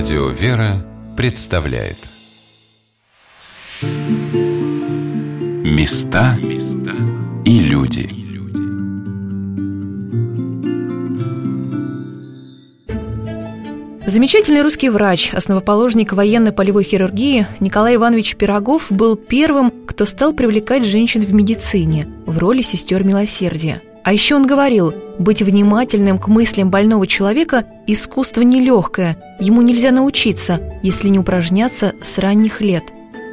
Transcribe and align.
Радио 0.00 0.28
«Вера» 0.30 0.82
представляет. 1.14 1.98
Места 5.62 6.38
и 7.44 7.58
люди. 7.58 8.08
Замечательный 14.06 14.62
русский 14.62 14.88
врач, 14.88 15.34
основоположник 15.34 16.14
военной 16.14 16.52
полевой 16.52 16.84
хирургии 16.84 17.46
Николай 17.60 17.96
Иванович 17.96 18.36
Пирогов 18.36 18.90
был 18.90 19.16
первым, 19.16 19.70
кто 19.86 20.06
стал 20.06 20.32
привлекать 20.32 20.86
женщин 20.86 21.20
в 21.20 21.34
медицине 21.34 22.06
в 22.24 22.38
роли 22.38 22.62
сестер 22.62 23.04
милосердия– 23.04 23.82
а 24.02 24.12
еще 24.12 24.34
он 24.34 24.46
говорил, 24.46 24.94
быть 25.18 25.42
внимательным 25.42 26.18
к 26.18 26.28
мыслям 26.28 26.70
больного 26.70 27.06
человека– 27.06 27.66
искусство 27.86 28.42
нелегкое, 28.42 29.16
ему 29.38 29.62
нельзя 29.62 29.90
научиться, 29.90 30.60
если 30.82 31.08
не 31.08 31.18
упражняться 31.18 31.94
с 32.02 32.18
ранних 32.18 32.60
лет. 32.60 32.84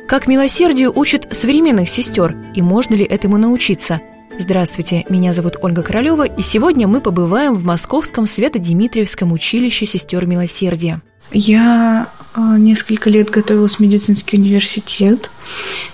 Как 0.08 0.28
милосердию 0.28 0.92
учат 0.94 1.28
современных 1.32 1.90
сестер, 1.90 2.36
и 2.56 2.62
можно 2.62 2.96
ли 2.96 3.04
этому 3.04 3.38
научиться? 3.38 4.02
Здравствуйте, 4.40 5.06
меня 5.10 5.34
зовут 5.34 5.58
Ольга 5.62 5.82
Королева, 5.82 6.24
и 6.24 6.42
сегодня 6.42 6.88
мы 6.88 7.02
побываем 7.02 7.56
в 7.56 7.66
Московском 7.66 8.28
Свято-Дмитриевском 8.28 9.32
училище 9.32 9.86
сестер 9.86 10.26
милосердия. 10.26 11.02
Я 11.32 12.08
а, 12.38 12.58
несколько 12.58 13.10
лет 13.10 13.32
готовилась 13.32 13.76
в 13.76 13.80
медицинский 13.80 14.38
университет. 14.38 15.32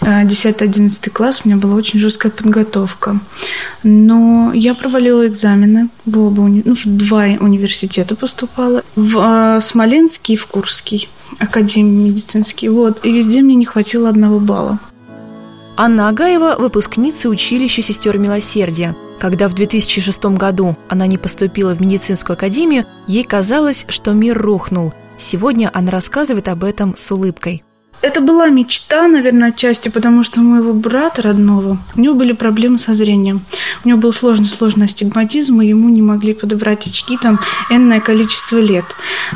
10-11 0.01 0.99
а, 1.01 1.09
класс 1.09 1.41
у 1.43 1.47
меня 1.47 1.57
была 1.57 1.75
очень 1.75 1.99
жесткая 1.99 2.33
подготовка. 2.33 3.19
Но 3.83 4.51
я 4.53 4.73
провалила 4.73 5.25
экзамены 5.25 5.87
в 6.05 6.19
оба, 6.19 6.43
ну, 6.43 6.75
в 6.75 6.85
два 6.85 7.23
университета 7.39 8.17
поступала. 8.17 8.83
В 8.97 9.17
а, 9.19 9.61
Смоленский 9.61 10.33
и 10.33 10.37
в 10.37 10.47
Курский 10.47 11.07
академии 11.39 12.09
медицинский. 12.09 12.67
Вот. 12.67 13.05
И 13.05 13.11
везде 13.13 13.41
мне 13.41 13.55
не 13.55 13.65
хватило 13.65 14.09
одного 14.09 14.39
балла. 14.39 14.79
Анна 15.77 16.09
Агаева– 16.09 16.57
выпускница 16.59 17.29
училища 17.29 17.81
сестер 17.81 18.17
милосердия. 18.17 18.97
Когда 19.17 19.47
в 19.47 19.55
2006 19.55 20.25
году 20.25 20.75
она 20.89 21.07
не 21.07 21.17
поступила 21.17 21.73
в 21.73 21.79
медицинскую 21.79 22.35
академию, 22.35 22.85
ей 23.07 23.23
казалось, 23.23 23.85
что 23.87 24.11
мир 24.11 24.37
рухнул– 24.37 24.93
Сегодня 25.17 25.69
она 25.73 25.91
рассказывает 25.91 26.47
об 26.47 26.63
этом 26.63 26.95
с 26.95 27.11
улыбкой. 27.11 27.63
Это 28.01 28.19
была 28.19 28.49
мечта, 28.49 29.07
наверное, 29.07 29.49
отчасти, 29.49 29.87
потому 29.87 30.25
что 30.25 30.41
у 30.41 30.43
моего 30.43 30.73
брата 30.73 31.21
родного, 31.21 31.77
у 31.95 32.01
него 32.01 32.15
были 32.15 32.33
проблемы 32.33 32.77
со 32.77 32.93
зрением. 32.93 33.39
У 33.85 33.87
него 33.87 33.97
был 33.97 34.11
сложный-сложный 34.11 34.87
астигматизм, 34.87 35.61
и 35.61 35.67
ему 35.67 35.87
не 35.87 36.01
могли 36.01 36.33
подобрать 36.33 36.85
очки 36.85 37.17
там 37.17 37.39
энное 37.69 38.01
количество 38.01 38.57
лет. 38.57 38.83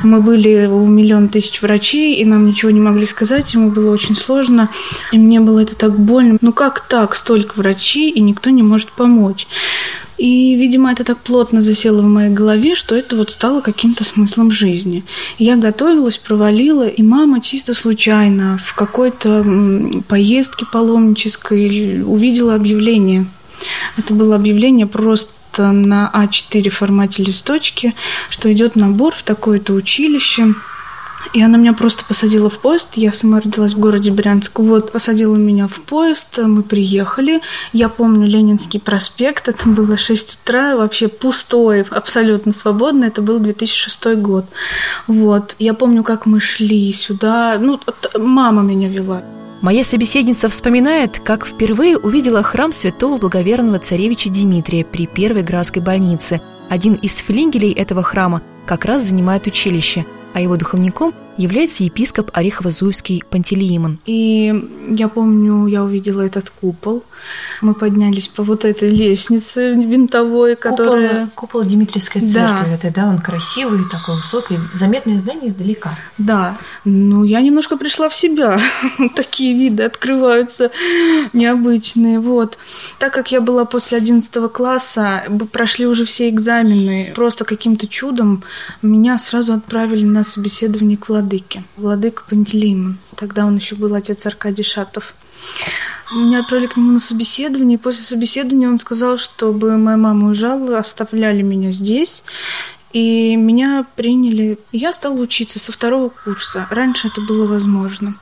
Мы 0.04 0.20
были 0.20 0.66
у 0.66 0.86
миллион 0.86 1.30
тысяч 1.30 1.62
врачей, 1.62 2.16
и 2.16 2.26
нам 2.26 2.46
ничего 2.46 2.70
не 2.70 2.82
могли 2.82 3.06
сказать, 3.06 3.54
ему 3.54 3.72
было 3.72 3.90
очень 3.90 4.18
сложно, 4.18 4.68
и 5.14 5.18
мне 5.18 5.40
было 5.40 5.60
это 5.60 5.74
так 5.78 5.98
больно. 5.98 6.38
Ну 6.42 6.52
как 6.52 6.82
так, 6.82 7.16
столько 7.16 7.54
врачей, 7.56 8.10
и 8.10 8.20
никто 8.20 8.50
не 8.50 8.64
может 8.64 8.92
помочь? 8.92 9.48
И, 10.18 10.56
видимо, 10.56 10.92
это 10.92 11.04
так 11.04 11.20
плотно 11.20 11.62
засело 11.62 12.02
в 12.02 12.06
моей 12.06 12.32
голове, 12.32 12.74
что 12.76 12.96
это 12.96 13.16
вот 13.16 13.32
стало 13.32 13.62
каким-то 13.62 14.04
смыслом 14.04 14.52
жизни. 14.52 15.04
Я 15.38 15.56
готовилась, 15.58 16.18
провалила, 16.18 16.88
и 16.88 17.04
мама 17.04 17.40
чисто 17.40 17.74
случайно 17.74 18.58
в 18.64 18.74
какой-то 18.74 19.46
поездке 20.08 20.66
паломнической 20.72 22.02
увидела 22.04 22.56
объявление. 22.56 23.28
Это 23.96 24.14
было 24.14 24.36
объявление 24.36 24.88
просто 24.88 25.72
на 25.72 26.10
А4 26.14 26.70
формате 26.70 27.24
листочки, 27.24 27.94
что 28.30 28.52
идет 28.52 28.76
набор 28.76 29.14
в 29.14 29.24
такое-то 29.24 29.74
училище– 29.74 30.54
и 31.34 31.42
она 31.42 31.58
меня 31.58 31.74
просто 31.74 32.06
посадила 32.06 32.50
в 32.50 32.60
поезд. 32.60 32.96
Я 32.96 33.12
сама 33.14 33.40
родилась 33.40 33.74
в 33.74 33.80
городе 33.80 34.12
Брянск. 34.12 34.60
Вот, 34.60 34.92
посадила 34.92 35.36
меня 35.36 35.68
в 35.68 35.82
поезд, 35.82 36.38
мы 36.38 36.64
приехали. 36.64 37.42
Я 37.74 37.90
помню 37.90 38.28
Ленинский 38.28 38.80
проспект, 38.80 39.48
это 39.48 39.68
было 39.68 39.98
6 39.98 40.40
утра, 40.42 40.76
вообще 40.76 41.08
пустой, 41.08 41.82
абсолютно 41.82 42.54
свободно. 42.54 43.06
Это 43.06 43.22
был 43.22 43.40
2006 43.40 44.16
год. 44.18 44.46
Вот, 45.08 45.56
я 45.60 45.74
помню, 45.74 46.04
как 46.04 46.26
мы 46.26 46.40
шли 46.40 46.92
сюда. 46.94 47.58
Ну, 47.60 47.80
мама 48.18 48.62
меня 48.62 48.90
вела. 48.90 49.24
Моя 49.62 49.84
собеседница 49.84 50.50
вспоминает, 50.50 51.20
как 51.20 51.46
впервые 51.48 51.98
увидела 51.98 52.44
храм 52.44 52.72
святого 52.72 53.18
благоверного 53.18 53.80
царевича 53.80 54.30
Дмитрия 54.30 54.86
при 54.86 55.08
Первой 55.08 55.42
Градской 55.42 55.82
больнице. 55.82 56.42
Один 56.70 56.94
из 56.94 57.22
флигелей 57.22 57.72
этого 57.72 58.04
храма 58.04 58.42
как 58.66 58.86
раз 58.86 59.04
занимает 59.04 59.48
училище– 59.48 60.06
а 60.38 60.40
его 60.40 60.56
духовником 60.56 61.16
является 61.38 61.84
епископ 61.84 62.32
Орехово-Зуевский 62.36 63.24
Пантелеимон. 63.30 64.00
И 64.06 64.54
я 64.90 65.08
помню, 65.08 65.68
я 65.68 65.84
увидела 65.84 66.22
этот 66.22 66.50
купол. 66.50 67.04
Мы 67.62 67.74
поднялись 67.74 68.28
по 68.28 68.44
вот 68.44 68.66
этой 68.66 68.90
лестнице 68.90 69.74
винтовой, 69.74 70.56
которая... 70.56 71.28
Купол, 71.28 71.62
купол 71.62 71.64
Дмитриевской 71.64 72.22
церкви. 72.22 72.70
Да. 72.70 72.74
Это, 72.74 72.94
да, 72.94 73.08
он 73.08 73.20
красивый, 73.20 73.82
такой 73.90 74.16
высокий, 74.16 74.60
заметное 74.74 75.18
здание 75.20 75.50
издалека. 75.50 75.98
Да. 76.18 76.58
Ну, 76.86 77.24
я 77.24 77.42
немножко 77.42 77.78
пришла 77.78 78.10
в 78.10 78.16
себя. 78.16 78.60
Такие 79.16 79.54
виды 79.54 79.84
открываются 79.84 80.72
необычные. 81.34 82.20
Вот. 82.20 82.58
Так 83.00 83.14
как 83.14 83.32
я 83.32 83.42
была 83.42 83.66
после 83.66 83.98
11 83.98 84.52
класса, 84.52 85.24
прошли 85.52 85.86
уже 85.86 86.06
все 86.06 86.30
экзамены, 86.30 87.14
просто 87.16 87.46
каким-то 87.46 87.88
чудом 87.88 88.44
меня 88.82 89.18
сразу 89.18 89.54
отправили 89.54 90.04
на 90.04 90.24
собеседование 90.24 90.98
к 90.98 91.10
Владимиру 91.10 91.27
владыке, 91.28 91.64
владыка 91.76 92.24
Пантелеймон. 92.30 92.98
Тогда 93.16 93.46
он 93.46 93.58
еще 93.58 93.76
был 93.76 93.94
отец 93.94 94.26
Аркадий 94.26 94.64
Шатов. 94.64 95.14
Меня 96.14 96.40
отправили 96.40 96.68
к 96.68 96.78
нему 96.78 96.92
на 96.92 97.00
собеседование, 97.00 97.78
и 97.78 97.82
после 97.82 98.04
собеседования 98.04 98.70
он 98.70 98.80
сказал, 98.80 99.18
чтобы 99.18 99.78
моя 99.78 99.98
мама 99.98 100.30
уезжала, 100.30 100.78
оставляли 100.78 101.42
меня 101.42 101.72
здесь, 101.72 102.24
и 102.94 103.36
меня 103.36 103.86
приняли. 103.98 104.58
Я 104.72 104.94
стала 104.94 105.20
учиться 105.20 105.60
со 105.60 105.74
второго 105.74 106.10
курса. 106.10 106.66
Раньше 106.70 107.10
это 107.10 107.20
было 107.20 107.46
возможно. 107.46 108.16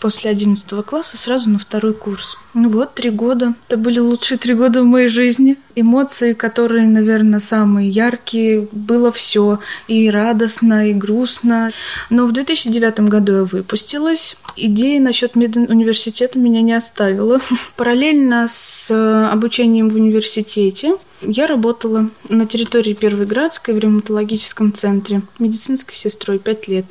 После 0.00 0.30
одиннадцатого 0.30 0.82
класса 0.82 1.16
сразу 1.16 1.48
на 1.48 1.58
второй 1.58 1.94
курс. 1.94 2.36
Ну 2.52 2.68
вот, 2.68 2.94
три 2.94 3.10
года. 3.10 3.54
Это 3.68 3.76
были 3.76 4.00
лучшие 4.00 4.36
три 4.36 4.54
года 4.54 4.82
в 4.82 4.84
моей 4.84 5.08
жизни. 5.08 5.56
Эмоции, 5.76 6.32
которые, 6.32 6.88
наверное, 6.88 7.38
самые 7.38 7.88
яркие. 7.88 8.66
Было 8.72 9.12
все. 9.12 9.60
И 9.86 10.10
радостно, 10.10 10.90
и 10.90 10.92
грустно. 10.92 11.70
Но 12.10 12.26
в 12.26 12.32
2009 12.32 13.00
году 13.00 13.32
я 13.32 13.44
выпустилась. 13.44 14.36
Идея 14.56 15.00
насчет 15.00 15.36
медуниверситета 15.36 16.38
меня 16.38 16.62
не 16.62 16.72
оставила. 16.72 17.40
Параллельно 17.76 18.46
с 18.48 18.90
обучением 19.30 19.90
в 19.90 19.94
университете 19.94 20.96
я 21.22 21.46
работала 21.46 22.08
на 22.28 22.46
территории 22.46 22.94
Первой 22.94 23.26
Градской 23.26 23.74
в 23.74 23.78
ревматологическом 23.78 24.72
центре 24.72 25.22
медицинской 25.38 25.94
сестрой 25.94 26.38
пять 26.38 26.66
лет, 26.66 26.86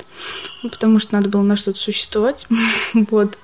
потому 0.62 1.00
что 1.00 1.14
надо 1.14 1.28
было 1.28 1.42
на 1.42 1.56
что-то 1.56 1.78
существовать. 1.78 2.46
вот. 2.94 3.38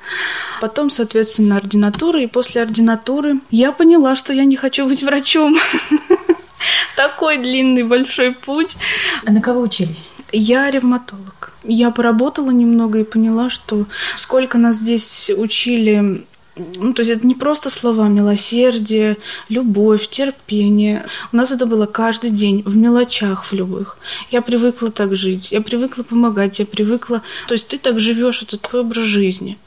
Потом, 0.61 0.91
соответственно, 0.91 1.57
ординатура, 1.57 2.23
и 2.23 2.27
после 2.27 2.63
ординатуры 2.63 3.41
я 3.51 3.73
поняла, 3.73 4.17
что 4.17 4.33
я 4.33 4.45
не 4.45 4.57
хочу 4.57 4.87
быть 4.87 5.03
врачом. 5.03 5.57
Такой 6.97 7.39
длинный 7.39 7.83
большой 7.83 8.33
путь. 8.33 8.77
А 9.25 9.31
на 9.31 9.41
кого 9.41 9.61
учились? 9.61 10.13
Я 10.33 10.71
ревматолог. 10.71 11.53
Я 11.65 11.91
поработала 11.91 12.51
немного 12.51 13.01
и 13.01 13.05
поняла, 13.05 13.51
что 13.51 13.87
сколько 14.17 14.57
нас 14.59 14.77
здесь 14.77 15.31
учили 15.37 16.25
ну, 16.57 16.95
то 16.95 17.03
есть 17.03 17.13
это 17.13 17.27
не 17.27 17.35
просто 17.35 17.69
слова 17.69 18.09
милосердие, 18.09 19.19
любовь, 19.51 20.09
терпение. 20.09 21.05
У 21.33 21.37
нас 21.37 21.51
это 21.51 21.67
было 21.67 21.85
каждый 21.85 22.31
день, 22.31 22.63
в 22.65 22.77
мелочах 22.77 23.45
в 23.45 23.53
любых. 23.53 23.99
Я 24.31 24.41
привыкла 24.41 24.91
так 24.91 25.15
жить, 25.17 25.53
я 25.53 25.61
привыкла 25.61 26.03
помогать, 26.03 26.59
я 26.59 26.65
привыкла... 26.65 27.23
То 27.47 27.55
есть 27.55 27.69
ты 27.69 27.77
так 27.77 28.01
живешь, 28.01 28.43
это 28.43 28.57
твой 28.57 28.81
образ 28.83 29.05
жизни. 29.05 29.59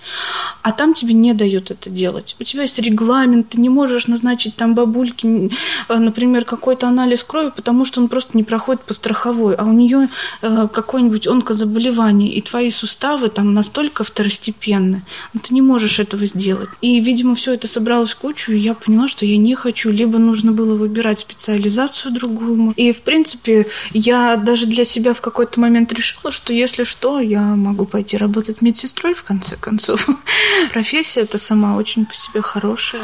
А 0.64 0.72
там 0.72 0.96
тебе 0.96 1.14
не 1.14 1.34
дают 1.34 1.70
это 1.70 1.92
делать. 1.92 2.36
У 2.40 2.44
тебя 2.44 2.64
есть 2.64 2.80
регламент, 2.80 3.50
ты 3.50 3.62
не 3.62 3.70
можешь 3.70 4.08
назначить 4.08 4.56
там 4.56 4.74
бабульке, 4.74 5.52
например, 5.88 6.44
какой-то 6.44 6.88
анализ 6.88 7.24
крови, 7.24 7.52
потому 7.56 7.86
что 7.86 8.02
он 8.02 8.08
просто 8.08 8.36
не 8.36 8.44
проходит 8.44 8.82
по 8.82 8.96
страховой, 8.96 9.54
а 9.54 9.64
у 9.64 9.74
нее 9.74 10.10
э, 10.42 10.68
какое-нибудь 10.74 11.28
онкозаболевание, 11.28 12.34
и 12.34 12.42
твои 12.42 12.72
суставы 12.72 13.30
там 13.30 13.54
настолько 13.54 14.04
второстепенны, 14.04 15.04
но 15.34 15.40
ты 15.40 15.54
не 15.54 15.62
можешь 15.62 16.00
этого 16.00 16.26
сделать. 16.26 16.70
И, 16.82 17.00
видимо, 17.00 17.36
все 17.36 17.54
это 17.54 17.68
собралось 17.68 18.12
в 18.12 18.18
кучу, 18.18 18.52
и 18.52 18.58
я 18.58 18.74
поняла, 18.74 19.08
что 19.08 19.26
я 19.26 19.38
не 19.38 19.56
хочу. 19.56 19.90
Либо 19.90 20.18
нужно 20.18 20.52
было 20.52 20.76
выбирать 20.76 21.20
специализацию 21.20 22.14
другую. 22.14 22.74
И, 22.78 22.92
в 22.92 23.02
принципе, 23.02 23.68
я 23.92 24.38
даже 24.38 24.66
для 24.66 24.86
себя 24.86 25.14
в 25.14 25.22
какой-то 25.22 25.60
момент 25.60 25.92
решила, 25.92 26.32
что 26.32 26.54
если 26.54 26.84
что, 26.84 27.20
я 27.20 27.42
могу 27.42 27.86
пойти 27.86 28.18
работать 28.18 28.62
медсестрой, 28.62 29.14
в 29.14 29.24
конце 29.24 29.58
концов. 29.58 30.08
Профессия 30.72 31.22
эта 31.22 31.38
сама 31.38 31.76
очень 31.76 32.06
по 32.06 32.16
себе 32.16 32.42
хорошая. 32.42 33.04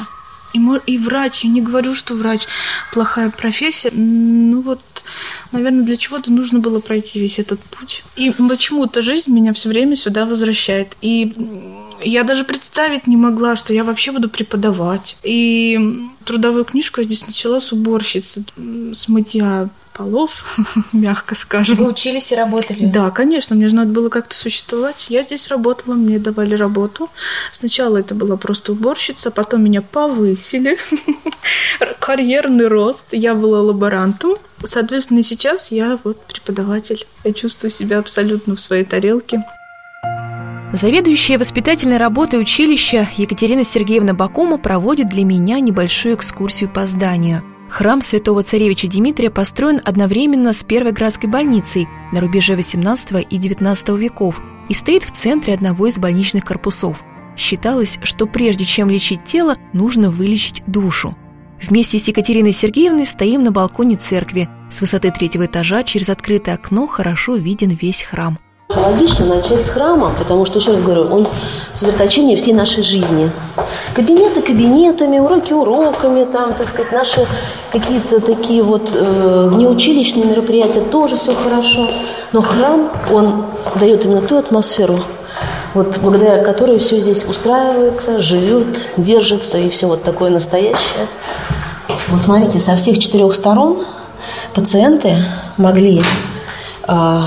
И, 0.53 0.59
и 0.85 0.97
врач, 0.97 1.43
я 1.43 1.49
не 1.49 1.61
говорю, 1.61 1.95
что 1.95 2.13
врач 2.13 2.43
плохая 2.93 3.29
профессия. 3.29 3.91
Ну 3.91 4.61
вот, 4.61 4.79
наверное, 5.51 5.83
для 5.83 5.97
чего-то 5.97 6.31
нужно 6.31 6.59
было 6.59 6.79
пройти 6.79 7.19
весь 7.19 7.39
этот 7.39 7.59
путь. 7.59 8.03
И 8.15 8.31
почему-то 8.31 9.01
жизнь 9.01 9.33
меня 9.33 9.51
все 9.51 9.67
время 9.67 9.97
сюда 9.97 10.25
возвращает. 10.25 10.95
И 11.01 11.33
я 12.01 12.23
даже 12.23 12.43
представить 12.43 13.07
не 13.07 13.17
могла, 13.17 13.55
что 13.55 13.73
я 13.73 13.83
вообще 13.83 14.11
буду 14.11 14.29
преподавать. 14.29 15.17
И 15.23 16.09
трудовую 16.23 16.65
книжку 16.65 17.01
я 17.01 17.05
здесь 17.05 17.25
начала 17.25 17.59
с 17.59 17.71
уборщицы, 17.71 18.45
с 18.93 19.07
мытья 19.07 19.69
полов, 19.95 20.57
мягко 20.93 21.35
скажем. 21.35 21.77
Вы 21.77 21.89
учились 21.89 22.31
и 22.31 22.35
работали? 22.35 22.85
Да, 22.85 23.09
конечно, 23.11 23.55
мне 23.55 23.67
же 23.69 23.75
надо 23.75 23.91
было 23.91 24.09
как-то 24.09 24.35
существовать. 24.35 25.07
Я 25.09 25.23
здесь 25.23 25.47
работала, 25.47 25.93
мне 25.93 26.19
давали 26.19 26.55
работу. 26.55 27.09
Сначала 27.51 27.97
это 27.97 28.13
была 28.13 28.37
просто 28.37 28.73
уборщица, 28.73 29.31
потом 29.31 29.63
меня 29.63 29.81
повысили. 29.81 30.77
Карьерный 31.99 32.67
рост. 32.67 33.05
Я 33.11 33.33
была 33.35 33.61
лаборантом. 33.61 34.35
Соответственно, 34.63 35.19
и 35.19 35.23
сейчас 35.23 35.71
я 35.71 35.97
вот 36.03 36.21
преподаватель. 36.25 37.07
Я 37.23 37.33
чувствую 37.33 37.71
себя 37.71 37.99
абсолютно 37.99 38.55
в 38.55 38.59
своей 38.59 38.83
тарелке. 38.83 39.43
Заведующая 40.75 41.39
воспитательной 41.39 41.95
работой 41.95 42.41
училища 42.41 43.07
Екатерина 43.15 43.63
Сергеевна 43.63 44.13
Бакума 44.13 44.57
проводит 44.57 45.07
для 45.07 45.23
меня 45.23 45.61
небольшую 45.61 46.15
экскурсию 46.15 46.69
по 46.69 46.85
зданию. 46.85 47.43
Храм 47.69 48.01
святого 48.01 48.43
царевича 48.43 48.89
Дмитрия 48.89 49.29
построен 49.29 49.79
одновременно 49.85 50.51
с 50.51 50.65
Первой 50.65 50.91
Градской 50.91 51.29
больницей 51.29 51.87
на 52.11 52.19
рубеже 52.19 52.55
XVIII 52.55 53.21
и 53.21 53.39
XIX 53.39 53.97
веков 53.97 54.41
и 54.67 54.73
стоит 54.73 55.03
в 55.03 55.13
центре 55.13 55.53
одного 55.53 55.87
из 55.87 55.97
больничных 55.97 56.43
корпусов. 56.43 57.05
Считалось, 57.37 57.97
что 58.03 58.25
прежде 58.25 58.65
чем 58.65 58.89
лечить 58.89 59.23
тело, 59.23 59.55
нужно 59.71 60.11
вылечить 60.11 60.61
душу. 60.67 61.15
Вместе 61.61 61.99
с 61.99 62.07
Екатериной 62.09 62.51
Сергеевной 62.51 63.05
стоим 63.05 63.45
на 63.45 63.53
балконе 63.53 63.95
церкви. 63.95 64.49
С 64.69 64.81
высоты 64.81 65.09
третьего 65.11 65.45
этажа 65.45 65.83
через 65.83 66.09
открытое 66.09 66.55
окно 66.55 66.85
хорошо 66.85 67.35
виден 67.35 67.69
весь 67.69 68.03
храм. 68.03 68.37
Логично 68.69 69.27
начать 69.27 69.63
с 69.63 69.69
храма, 69.69 70.13
потому 70.17 70.43
что, 70.45 70.57
еще 70.59 70.71
раз 70.71 70.81
говорю, 70.81 71.03
он 71.03 71.27
сосредоточение 71.73 72.35
всей 72.35 72.53
нашей 72.53 72.81
жизни. 72.81 73.31
Кабинеты 73.93 74.41
кабинетами, 74.41 75.19
уроки 75.19 75.53
уроками, 75.53 76.25
там, 76.25 76.53
так 76.53 76.67
сказать, 76.67 76.91
наши 76.91 77.27
какие-то 77.71 78.19
такие 78.19 78.63
вот 78.63 78.89
э, 78.93 79.49
внеучилищные 79.51 80.25
мероприятия, 80.25 80.81
тоже 80.81 81.15
все 81.15 81.35
хорошо. 81.35 81.89
Но 82.33 82.41
храм, 82.41 82.89
он 83.11 83.45
дает 83.75 84.03
именно 84.05 84.21
ту 84.21 84.37
атмосферу, 84.37 84.99
вот 85.75 85.99
благодаря 85.99 86.43
которой 86.43 86.79
все 86.79 86.99
здесь 86.99 87.23
устраивается, 87.23 88.19
живет, 88.19 88.89
держится 88.97 89.59
и 89.59 89.69
все 89.69 89.85
вот 89.85 90.01
такое 90.01 90.31
настоящее. 90.31 91.07
Вот 92.07 92.23
смотрите, 92.23 92.57
со 92.59 92.75
всех 92.75 92.97
четырех 92.97 93.35
сторон 93.35 93.85
пациенты 94.55 95.17
могли 95.57 96.01
э, 96.87 97.21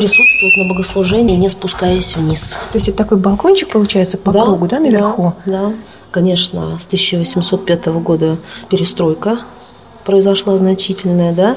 присутствовать 0.00 0.56
на 0.56 0.64
богослужении, 0.64 1.36
не 1.36 1.50
спускаясь 1.50 2.16
вниз. 2.16 2.56
То 2.72 2.76
есть 2.76 2.88
это 2.88 2.98
такой 2.98 3.18
балкончик 3.18 3.68
получается 3.68 4.16
по 4.16 4.32
да, 4.32 4.44
кругу, 4.44 4.66
да, 4.66 4.80
наверху? 4.80 5.34
Да, 5.44 5.68
да. 5.68 5.72
Конечно, 6.10 6.78
с 6.80 6.86
1805 6.86 7.86
года 7.86 8.38
перестройка 8.70 9.40
произошла 10.04 10.56
значительная, 10.56 11.34
да, 11.34 11.56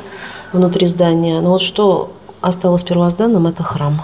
внутри 0.52 0.88
здания. 0.88 1.40
Но 1.40 1.52
вот 1.52 1.62
что 1.62 2.12
осталось 2.42 2.84
первозданным– 2.84 3.48
это 3.48 3.64
храм. 3.64 4.02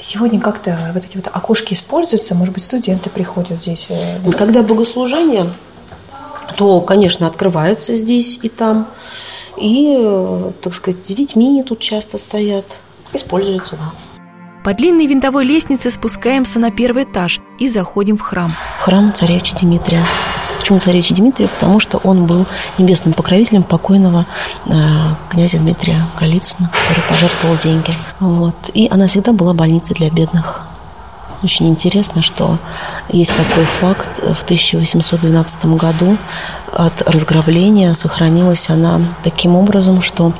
Сегодня 0.00 0.40
как-то 0.40 0.90
вот 0.92 1.04
эти 1.04 1.16
вот 1.16 1.28
окошки 1.32 1.74
используются? 1.74 2.34
Может 2.34 2.54
быть, 2.54 2.64
студенты 2.64 3.08
приходят 3.08 3.60
здесь? 3.60 3.86
Э, 3.90 4.18
Когда 4.36 4.62
богослужение, 4.62 5.52
то, 6.56 6.80
конечно, 6.80 7.26
открывается 7.28 7.94
здесь 7.94 8.40
и 8.42 8.48
там. 8.48 8.88
И, 9.56 9.94
э, 9.96 10.52
так 10.60 10.74
сказать, 10.74 11.06
с 11.06 11.14
детьми 11.14 11.62
тут 11.62 11.78
часто 11.78 12.18
стоят 12.18 12.64
используется, 13.12 13.76
да. 13.76 13.92
По 14.62 14.74
длинной 14.74 15.06
винтовой 15.06 15.44
лестнице 15.44 15.90
спускаемся 15.90 16.58
на 16.58 16.70
первый 16.70 17.04
этаж 17.04 17.40
и 17.58 17.66
заходим 17.66 18.18
в 18.18 18.20
храм. 18.20 18.52
Храм 18.80 19.12
царевича 19.14 19.56
Дмитрия. 19.58 20.04
Почему 20.58 20.80
царевича 20.80 21.14
Дмитрия? 21.14 21.48
Потому 21.48 21.80
что 21.80 21.96
он 21.98 22.26
был 22.26 22.46
небесным 22.76 23.14
покровителем 23.14 23.62
покойного 23.62 24.26
э, 24.66 24.70
князя 25.30 25.56
Дмитрия 25.58 25.96
Голицына, 26.20 26.70
который 26.70 27.08
пожертвовал 27.08 27.56
деньги. 27.56 27.94
Вот. 28.18 28.54
И 28.74 28.86
она 28.90 29.06
всегда 29.06 29.32
была 29.32 29.54
больницей 29.54 29.96
для 29.96 30.10
бедных. 30.10 30.66
Очень 31.42 31.70
интересно, 31.70 32.20
что 32.20 32.58
есть 33.08 33.34
такой 33.34 33.64
факт. 33.64 34.18
В 34.18 34.44
1812 34.44 35.64
году 35.76 36.18
от 36.70 37.00
разграбления 37.08 37.94
сохранилась 37.94 38.68
она 38.68 39.00
таким 39.22 39.56
образом, 39.56 40.02
что 40.02 40.34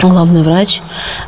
главный 0.00 0.42
врач 0.42 0.82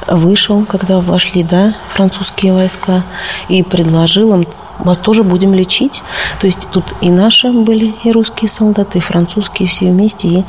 вышел, 0.07 0.65
когда 0.65 1.01
вошли 1.01 1.43
да, 1.43 1.75
французские 1.89 2.53
войска, 2.53 3.03
и 3.49 3.63
предложил 3.63 4.35
им 4.35 4.47
вас 4.79 4.99
тоже 4.99 5.23
будем 5.23 5.55
лечить. 5.55 6.03
То 6.41 6.47
есть 6.47 6.69
тут 6.71 6.85
и 7.01 7.11
наши 7.11 7.51
были, 7.51 7.95
и 8.05 8.13
русские 8.13 8.49
солдаты, 8.49 8.99
и 8.99 9.01
французские, 9.01 9.69
все 9.69 9.91
вместе, 9.91 10.29
и 10.29 10.45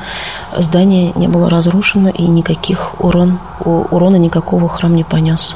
здание 0.58 1.14
не 1.16 1.28
было 1.28 1.50
разрушено, 1.50 2.10
и 2.10 2.24
никаких 2.24 3.00
урон, 3.00 3.40
урона 3.60 4.18
никакого 4.18 4.68
храм 4.68 4.96
не 4.96 5.04
понес. 5.04 5.56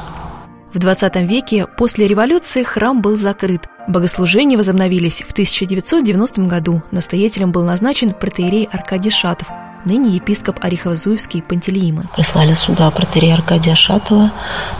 В 0.72 0.78
20 0.78 1.16
веке 1.16 1.66
после 1.66 2.06
революции 2.06 2.62
храм 2.62 3.02
был 3.02 3.18
закрыт. 3.18 3.68
Богослужения 3.88 4.56
возобновились 4.56 5.22
в 5.22 5.32
1990 5.32 6.42
году. 6.42 6.82
Настоятелем 6.92 7.52
был 7.52 7.64
назначен 7.64 8.10
протеерей 8.10 8.68
Аркадий 8.72 9.10
Шатов– 9.10 9.48
ныне 9.84 10.10
епископ 10.10 10.58
Орехово-Зуевский 10.64 11.42
Пантелеимон. 11.42 12.08
Прислали 12.14 12.54
сюда 12.54 12.90
протерея 12.90 13.34
Аркадия 13.34 13.74
Шатова 13.74 14.30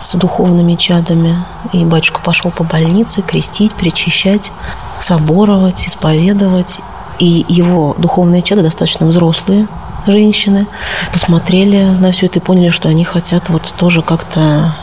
с 0.00 0.14
духовными 0.14 0.76
чадами. 0.76 1.44
И 1.72 1.84
батюшка 1.84 2.20
пошел 2.20 2.50
по 2.50 2.64
больнице 2.64 3.22
крестить, 3.22 3.75
причащать, 3.75 4.52
соборовать, 5.00 5.87
исповедовать. 5.87 6.81
И 7.19 7.44
его 7.49 7.94
духовные 7.99 8.43
чады 8.43 8.62
достаточно 8.62 9.06
взрослые 9.06 9.69
женщины 10.06 10.66
посмотрели 11.12 11.84
на 11.84 12.10
все 12.10 12.26
это 12.26 12.38
и 12.38 12.43
поняли, 12.43 12.70
что 12.70 12.88
они 12.88 13.04
хотят 13.04 13.49
вот 13.49 13.72
тоже 13.78 14.02
как-то 14.02 14.75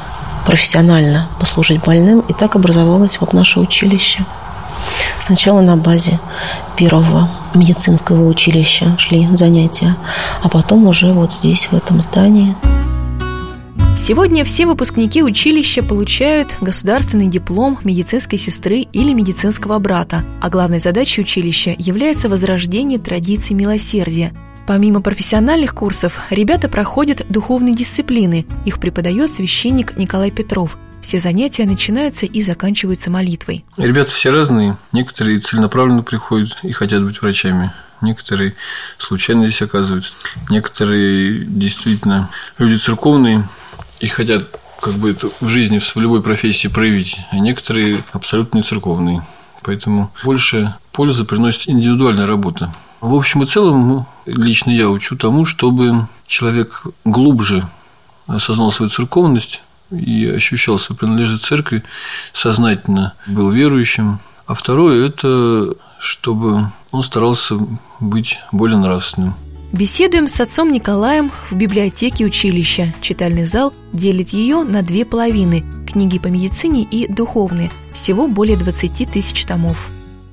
профессионально 0.46 1.28
послужить 1.40 1.82
больным. 1.84 2.22
И 2.22 2.34
так 2.34 2.56
образовалось 2.56 3.20
вот 3.20 3.34
наше 3.34 3.60
училище. 3.60 4.26
Сначала 5.20 5.62
на 5.62 5.78
базе 5.78 6.20
первого 6.78 7.30
медицинского 7.54 8.28
училища 8.28 8.98
шли 8.98 9.28
занятия, 9.34 9.96
а 10.42 10.50
потом 10.50 10.88
уже 10.88 11.12
вот 11.14 11.32
здесь, 11.32 11.68
в 11.72 11.76
этом 11.76 12.02
здании. 12.02 12.56
Сегодня 13.98 14.46
все 14.46 14.66
выпускники 14.66 15.22
училища 15.22 15.84
получают 15.84 16.56
государственный 16.62 17.28
диплом 17.28 17.78
медицинской 17.84 18.40
сестры 18.40 18.88
или 18.92 19.14
медицинского 19.14 19.78
брата, 19.78 20.24
а 20.42 20.50
главной 20.50 20.80
задачей 20.80 21.22
училища 21.22 21.76
является 21.78 22.30
возрождение 22.30 22.98
традиций 22.98 23.56
милосердия. 23.56 24.32
Помимо 24.66 25.02
профессиональных 25.02 25.76
курсов, 25.76 26.22
ребята 26.30 26.70
проходят 26.70 27.26
духовные 27.30 27.76
дисциплины. 27.76 28.46
Их 28.66 28.80
преподает 28.80 29.30
священник 29.32 29.98
Николай 29.98 30.32
Петров– 30.32 30.78
все 31.02 31.20
занятия 31.20 31.66
начинаются 31.66 32.26
и 32.26 32.42
заканчиваются 32.42 33.10
молитвой. 33.10 33.66
Ребята 33.78 34.12
все 34.12 34.32
разные. 34.32 34.78
Некоторые 34.92 35.40
целенаправленно 35.40 36.04
приходят 36.04 36.58
и 36.64 36.72
хотят 36.72 37.04
быть 37.04 37.22
врачами. 37.22 37.74
Некоторые 38.02 38.56
случайно 38.98 39.48
здесь 39.48 39.62
оказываются. 39.62 40.14
Некоторые 40.50 41.44
действительно 41.46 42.30
люди 42.58 42.78
церковные 42.78 43.48
и 44.00 44.08
хотят 44.08 44.48
как 44.82 44.94
бы 44.94 45.12
это 45.12 45.30
в 45.42 45.48
жизни, 45.48 45.80
в 45.80 45.96
любой 45.98 46.22
профессии 46.22 46.68
проявить, 46.68 47.18
а 47.32 47.38
некоторые 47.38 48.04
абсолютно 48.14 48.58
не 48.58 48.64
церковные. 48.64 49.26
Поэтому 49.62 50.12
больше 50.24 50.74
пользы 50.94 51.26
приносит 51.26 51.68
индивидуальная 51.68 52.26
работа. 52.26 52.74
В 53.02 53.14
общем 53.14 53.44
и 53.44 53.46
целом, 53.46 53.88
ну, 53.88 54.06
лично 54.26 54.72
я 54.72 54.90
учу 54.90 55.16
тому, 55.18 55.46
чтобы 55.46 56.08
человек 56.28 56.84
глубже 57.04 57.68
осознал 58.28 58.72
свою 58.72 58.90
церковность, 58.90 59.62
и 59.92 60.28
ощущал 60.28 60.80
свою 60.80 60.98
принадлежность 60.98 61.46
церкви, 61.46 61.84
сознательно 62.34 63.14
был 63.28 63.50
верующим. 63.52 64.20
А 64.48 64.54
второе– 64.54 65.08
это 65.08 65.76
чтобы 66.00 66.72
он 66.92 67.04
старался 67.04 67.56
быть 68.00 68.40
более 68.52 68.78
нравственным. 68.78 69.36
Беседуем 69.72 70.28
с 70.28 70.40
отцом 70.40 70.72
Николаем 70.72 71.32
в 71.52 71.56
библиотеке 71.56 72.26
училища. 72.26 72.92
Читальный 73.02 73.46
зал 73.46 73.72
делит 73.94 74.30
ее 74.30 74.64
на 74.64 74.82
две 74.82 75.06
половины– 75.06 75.64
книги 75.92 76.18
по 76.18 76.28
медицине 76.28 76.84
и 76.84 77.12
духовные. 77.12 77.70
Всего 77.94 78.28
более 78.28 78.58
20 78.58 79.12
тысяч 79.12 79.46
томов. 79.46 79.90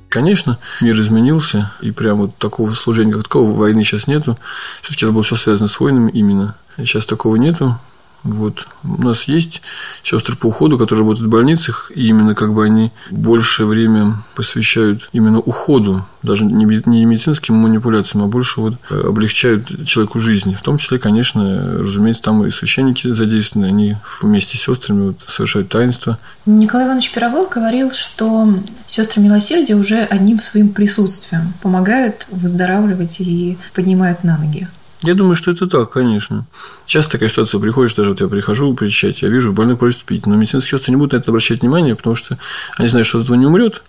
Конечно, 0.09 0.57
мир 0.81 0.99
изменился, 0.99 1.71
и 1.81 1.91
прямо 1.91 2.21
вот 2.21 2.37
такого 2.37 2.71
служения, 2.71 3.11
как 3.11 3.23
такого, 3.23 3.51
войны 3.51 3.83
сейчас 3.83 4.07
нету. 4.07 4.39
все 4.81 4.93
таки 4.93 5.05
это 5.05 5.11
было 5.11 5.21
все 5.21 5.35
связано 5.35 5.67
с 5.67 5.79
войнами 5.79 6.09
именно. 6.11 6.55
Сейчас 6.77 7.05
такого 7.05 7.35
нету 7.35 7.77
Вот. 8.23 8.67
У 8.83 9.01
нас 9.01 9.23
есть 9.23 9.61
сестры 10.03 10.35
по 10.35 10.47
уходу, 10.47 10.77
которые 10.77 11.03
работают 11.03 11.27
в 11.27 11.31
больницах, 11.31 11.91
и 11.95 12.07
именно 12.07 12.35
как 12.35 12.53
бы 12.53 12.65
они 12.65 12.91
больше 13.09 13.65
время 13.65 14.23
посвящают 14.35 15.09
именно 15.13 15.39
уходу, 15.39 16.05
даже 16.23 16.43
не 16.43 16.65
медицинским 16.65 17.55
манипуляциям, 17.55 18.25
а 18.25 18.27
больше 18.27 18.59
вот 18.59 18.73
э, 18.89 19.01
облегчают 19.07 19.85
человеку 19.85 20.19
жизнь. 20.19 20.53
В 20.53 20.61
том 20.61 20.77
числе, 20.77 20.99
конечно, 20.99 21.77
разумеется, 21.79 22.23
там 22.23 22.45
и 22.45 22.51
священники 22.51 23.07
задействованы, 23.11 23.67
они 23.67 23.97
вместе 24.21 24.57
с 24.57 24.61
сестрами 24.61 25.07
вот 25.07 25.21
совершают 25.27 25.69
таинство. 25.69 26.17
Николай 26.45 26.85
Иванович 26.85 27.11
Пирогов 27.11 27.49
говорил, 27.49 27.91
что 27.91 28.53
сестры 28.85 29.21
милосердия 29.21 29.75
уже 29.75 30.03
одним 30.03 30.39
своим 30.39 30.69
присутствием 30.69 31.53
помогают 31.61 32.27
выздоравливать 32.31 33.19
и 33.19 33.57
поднимают 33.73 34.23
на 34.23 34.37
ноги. 34.37 34.67
Я 35.03 35.13
думаю, 35.13 35.35
что 35.35 35.51
это 35.51 35.67
так, 35.67 35.91
конечно. 35.91 36.45
Часто 36.85 37.13
такая 37.13 37.29
ситуация 37.29 37.59
приходишь, 37.59 37.93
даже 37.93 38.09
вот 38.09 38.21
я 38.21 38.27
прихожу 38.27 38.73
причать, 38.73 39.21
я 39.21 39.29
вижу, 39.29 39.53
больной 39.53 39.77
просит 39.77 40.03
пить, 40.03 40.25
но 40.25 40.35
медицинские 40.35 40.77
сестры 40.77 40.91
не 40.91 40.97
будут 40.97 41.13
на 41.13 41.17
это 41.17 41.29
обращать 41.29 41.61
внимание, 41.61 41.95
потому 41.95 42.15
что 42.15 42.39
они 42.77 42.87
знают, 42.87 43.07
что 43.07 43.19
от 43.19 43.25
этого 43.25 43.37
не 43.37 43.45
умрет, 43.45 43.83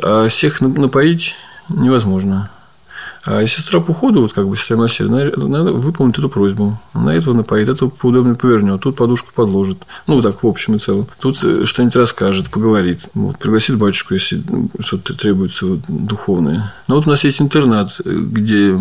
а 0.00 0.28
всех 0.28 0.60
напоить 0.60 1.34
невозможно. 1.68 2.50
А 3.24 3.46
сестра 3.46 3.80
по 3.80 3.94
ходу, 3.94 4.22
вот 4.22 4.32
как 4.32 4.48
бы 4.48 4.56
сестра 4.56 4.76
милосердия, 4.76 5.32
надо 5.36 5.72
выполнить 5.72 6.18
эту 6.18 6.28
просьбу. 6.28 6.80
Она 6.92 7.14
этого 7.14 7.34
напоит, 7.34 7.68
этого 7.68 7.88
поудобнее 7.88 8.34
повернет, 8.34 8.80
тут 8.80 8.96
подушку 8.96 9.30
подложит. 9.32 9.78
Ну, 10.08 10.16
вот 10.16 10.22
так, 10.22 10.42
в 10.42 10.46
общем 10.46 10.74
и 10.74 10.78
целом. 10.78 11.06
Тут 11.20 11.38
э, 11.44 11.64
что-нибудь 11.64 11.94
расскажет, 11.94 12.50
поговорит. 12.50 13.02
Вот, 13.14 13.38
пригласит 13.38 13.76
батюшку, 13.76 14.14
если 14.14 14.42
что-то 14.80 15.14
требуется 15.14 15.66
вот, 15.66 15.80
духовное. 15.88 16.74
Но 16.88 16.96
вот 16.96 17.06
у 17.06 17.10
нас 17.10 17.22
есть 17.22 17.40
интернат, 17.40 18.00
где 18.04 18.76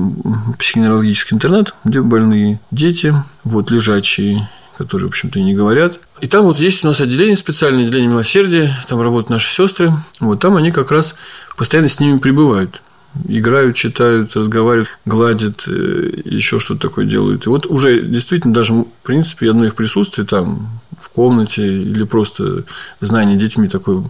психоневрологический 0.57 1.36
интернат, 1.36 1.75
где 1.83 2.01
больные 2.01 2.60
дети, 2.71 3.13
вот, 3.43 3.69
лежачие, 3.69 4.50
которые, 4.75 5.05
в 5.05 5.10
общем-то, 5.10 5.38
и 5.38 5.43
не 5.43 5.53
говорят. 5.53 6.00
И 6.19 6.27
там 6.27 6.45
вот 6.45 6.57
есть 6.57 6.83
у 6.83 6.88
нас 6.88 7.00
отделение, 7.00 7.36
специальное 7.36 7.86
отделение 7.86 8.10
милосердия, 8.10 8.83
там 8.88 9.01
работают 9.01 9.29
наши 9.29 9.53
сестры, 9.53 9.93
вот 10.19 10.39
там 10.39 10.55
они 10.55 10.71
как 10.71 10.89
раз 10.89 11.15
постоянно 11.55 11.89
с 11.89 12.00
ними 12.00 12.17
пребывают 12.17 12.81
играют, 13.27 13.75
читают, 13.75 14.35
разговаривают, 14.35 14.89
гладят, 15.05 15.67
э, 15.67 16.11
еще 16.25 16.59
что-то 16.59 16.87
такое 16.87 17.05
делают. 17.05 17.45
И 17.45 17.49
вот 17.49 17.65
уже 17.65 18.01
действительно 18.01 18.53
даже, 18.53 18.73
в 18.73 18.85
принципе, 19.03 19.49
одно 19.49 19.65
их 19.65 19.75
присутствие 19.75 20.25
там 20.25 20.69
в 20.99 21.09
комнате 21.09 21.65
или 21.65 22.03
просто 22.03 22.63
знание 22.99 23.37
детьми 23.37 23.67
такое 23.67 24.03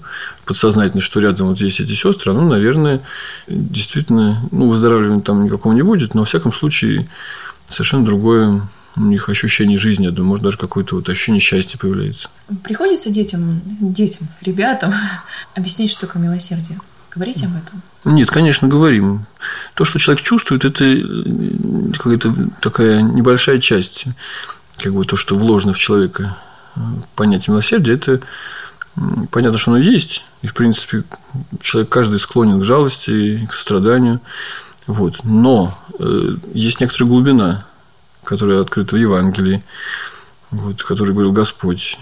подсознательное, 0.45 1.01
что 1.01 1.19
рядом 1.19 1.47
вот 1.47 1.59
есть 1.59 1.79
эти 1.79 1.93
сестры, 1.93 2.31
оно, 2.31 2.45
наверное, 2.45 3.01
действительно, 3.47 4.41
ну, 4.51 4.69
выздоравливания 4.69 5.21
там 5.21 5.45
никакого 5.45 5.73
не 5.73 5.81
будет, 5.81 6.13
но, 6.13 6.21
во 6.21 6.25
всяком 6.25 6.53
случае, 6.53 7.07
совершенно 7.65 8.05
другое 8.05 8.61
у 8.97 9.01
них 9.01 9.29
ощущение 9.29 9.77
жизни, 9.77 10.05
я 10.05 10.11
думаю, 10.11 10.29
может, 10.29 10.43
даже 10.43 10.57
какое-то 10.57 10.95
вот 10.95 11.07
ощущение 11.09 11.39
счастья 11.39 11.77
появляется. 11.77 12.29
Приходится 12.63 13.09
детям, 13.09 13.61
детям, 13.65 14.27
ребятам 14.41 14.93
объяснить, 15.55 15.91
что 15.91 16.07
такое 16.07 16.21
милосердие? 16.21 16.77
Говорите 17.13 17.45
об 17.45 17.51
этом? 17.55 17.81
Нет, 18.05 18.29
конечно, 18.31 18.67
говорим. 18.67 19.25
То, 19.73 19.83
что 19.83 19.99
человек 19.99 20.23
чувствует, 20.23 20.65
это 20.65 20.85
э, 20.85 21.03
какая-то 21.97 22.33
такая 22.61 23.01
небольшая 23.01 23.59
часть, 23.59 24.05
как 24.77 24.93
бы 24.93 25.05
то, 25.05 25.15
что 25.15 25.35
вложено 25.35 25.73
в 25.73 25.77
человека. 25.77 26.37
Понятие 27.15 27.51
милосердия– 27.51 27.93
это 27.95 28.21
понятно, 29.29 29.57
что 29.57 29.71
оно 29.71 29.79
есть, 29.79 30.23
и, 30.41 30.47
в 30.47 30.53
принципе, 30.53 31.03
человек 31.59 31.89
каждый 31.89 32.17
склонен 32.19 32.61
к 32.61 32.65
жалости, 32.65 33.45
к 33.49 33.53
состраданию. 33.53 34.21
Вот. 34.87 35.23
Но 35.23 35.77
э, 35.99 36.35
есть 36.53 36.79
некоторая 36.79 37.09
глубина, 37.09 37.65
которая 38.23 38.61
открыта 38.61 38.95
в 38.95 38.99
Евангелии 38.99 39.63
вот, 40.51 40.83
который 40.83 41.13
говорил 41.13 41.31
Господь. 41.31 41.97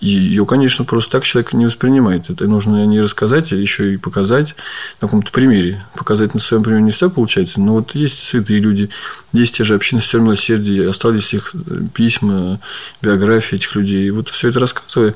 Ее, 0.00 0.46
конечно, 0.46 0.84
просто 0.84 1.12
так 1.12 1.24
человек 1.24 1.52
не 1.52 1.66
воспринимает. 1.66 2.30
Это 2.30 2.48
нужно 2.48 2.84
не 2.86 3.00
рассказать, 3.00 3.52
а 3.52 3.56
еще 3.56 3.92
и 3.92 3.98
показать 3.98 4.56
на 5.00 5.08
каком-то 5.08 5.30
примере. 5.30 5.84
Показать 5.94 6.32
на 6.32 6.40
своем 6.40 6.62
примере 6.62 6.82
не 6.82 6.90
все 6.90 7.10
получается, 7.10 7.60
но 7.60 7.74
вот 7.74 7.94
есть 7.94 8.22
святые 8.22 8.60
люди, 8.60 8.88
есть 9.32 9.56
те 9.56 9.64
же 9.64 9.74
общины 9.74 10.00
сестер 10.00 10.20
милосердия, 10.20 10.88
остались 10.88 11.34
их 11.34 11.54
письма, 11.92 12.58
биографии 13.02 13.56
этих 13.56 13.74
людей. 13.74 14.06
И 14.06 14.10
вот 14.10 14.28
все 14.28 14.48
это 14.48 14.60
рассказывая, 14.60 15.14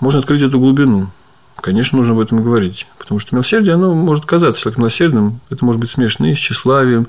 можно 0.00 0.20
открыть 0.20 0.42
эту 0.42 0.58
глубину. 0.58 1.10
Конечно, 1.60 1.98
нужно 1.98 2.14
об 2.14 2.20
этом 2.20 2.42
говорить. 2.42 2.86
Потому 2.98 3.20
что 3.20 3.34
милосердие, 3.34 3.74
оно 3.74 3.94
может 3.94 4.24
казаться 4.24 4.60
человеком 4.62 4.82
милосердным. 4.82 5.40
Это 5.50 5.64
может 5.64 5.80
быть 5.80 5.90
смешано 5.90 6.30
и 6.30 6.34
с 6.34 6.38
тщеславием, 6.38 7.08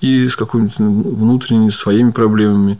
и 0.00 0.28
с 0.28 0.36
какими-то 0.36 0.82
внутренними 0.82 1.70
своими 1.70 2.10
проблемами 2.10 2.78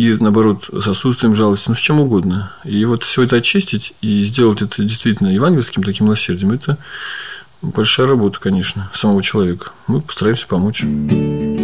и, 0.00 0.16
наоборот, 0.18 0.70
с 0.72 0.86
отсутствием 0.86 1.34
жалости, 1.34 1.68
ну, 1.68 1.74
с 1.74 1.78
чем 1.78 2.00
угодно. 2.00 2.52
И 2.64 2.86
вот 2.86 3.02
все 3.02 3.24
это 3.24 3.36
очистить 3.36 3.92
и 4.00 4.24
сделать 4.24 4.62
это 4.62 4.82
действительно 4.82 5.28
евангельским 5.28 5.82
таким 5.82 6.06
милосердием, 6.06 6.52
это 6.52 6.78
большая 7.60 8.06
работа, 8.06 8.40
конечно, 8.40 8.90
самого 8.94 9.22
человека. 9.22 9.72
Мы 9.88 10.00
постараемся 10.00 10.46
помочь. 10.46 10.84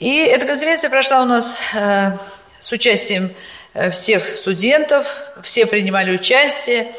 И 0.00 0.16
эта 0.16 0.46
конференция 0.46 0.90
прошла 0.90 1.22
у 1.22 1.24
нас 1.24 1.58
э, 1.74 2.12
с 2.60 2.72
участием 2.72 3.30
э, 3.74 3.90
всех 3.90 4.26
студентов, 4.26 5.22
все 5.42 5.66
принимали 5.66 6.14
участие. 6.14 6.92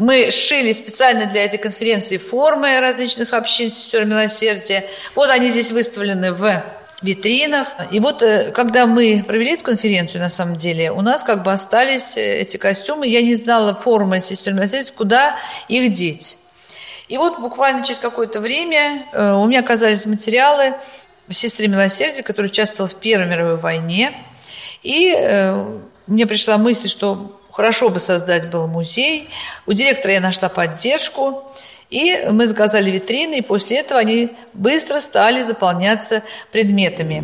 Мы 0.00 0.30
сшили 0.30 0.72
специально 0.72 1.26
для 1.26 1.44
этой 1.44 1.58
конференции 1.58 2.16
формы 2.16 2.80
различных 2.80 3.34
общин 3.34 3.70
сестер 3.70 4.06
милосердия. 4.06 4.86
Вот 5.14 5.28
они 5.28 5.50
здесь 5.50 5.70
выставлены 5.72 6.32
в 6.32 6.64
витринах. 7.02 7.68
И 7.90 8.00
вот 8.00 8.22
э, 8.22 8.50
когда 8.50 8.86
мы 8.86 9.22
провели 9.28 9.52
эту 9.52 9.64
конференцию, 9.64 10.22
на 10.22 10.30
самом 10.30 10.56
деле, 10.56 10.90
у 10.90 11.02
нас 11.02 11.22
как 11.22 11.42
бы 11.42 11.52
остались 11.52 12.16
э, 12.16 12.38
эти 12.38 12.56
костюмы. 12.56 13.08
Я 13.08 13.20
не 13.20 13.34
знала 13.34 13.74
формы 13.74 14.20
сестер 14.22 14.54
милосердия, 14.54 14.90
куда 14.90 15.36
их 15.68 15.92
деть. 15.92 16.38
И 17.08 17.18
вот 17.18 17.38
буквально 17.38 17.84
через 17.84 17.98
какое-то 17.98 18.40
время 18.40 19.06
э, 19.12 19.32
у 19.32 19.44
меня 19.44 19.60
оказались 19.60 20.06
материалы 20.06 20.76
сестры 21.28 21.68
милосердия, 21.68 22.22
которая 22.22 22.50
участвовала 22.50 22.88
в 22.90 22.94
Первой 22.94 23.26
мировой 23.26 23.56
войне. 23.58 24.14
И 24.82 25.14
мне 26.06 26.26
пришла 26.26 26.56
мысль, 26.56 26.88
что 26.88 27.39
Хорошо 27.60 27.90
бы 27.90 28.00
создать 28.00 28.48
был 28.48 28.66
музей. 28.66 29.28
У 29.66 29.74
директора 29.74 30.14
я 30.14 30.20
нашла 30.22 30.48
поддержку. 30.48 31.44
И 31.90 32.26
мы 32.30 32.46
заказали 32.46 32.90
витрины, 32.90 33.40
и 33.40 33.42
после 33.42 33.80
этого 33.80 34.00
они 34.00 34.30
быстро 34.54 34.98
стали 35.00 35.42
заполняться 35.42 36.22
предметами. 36.52 37.20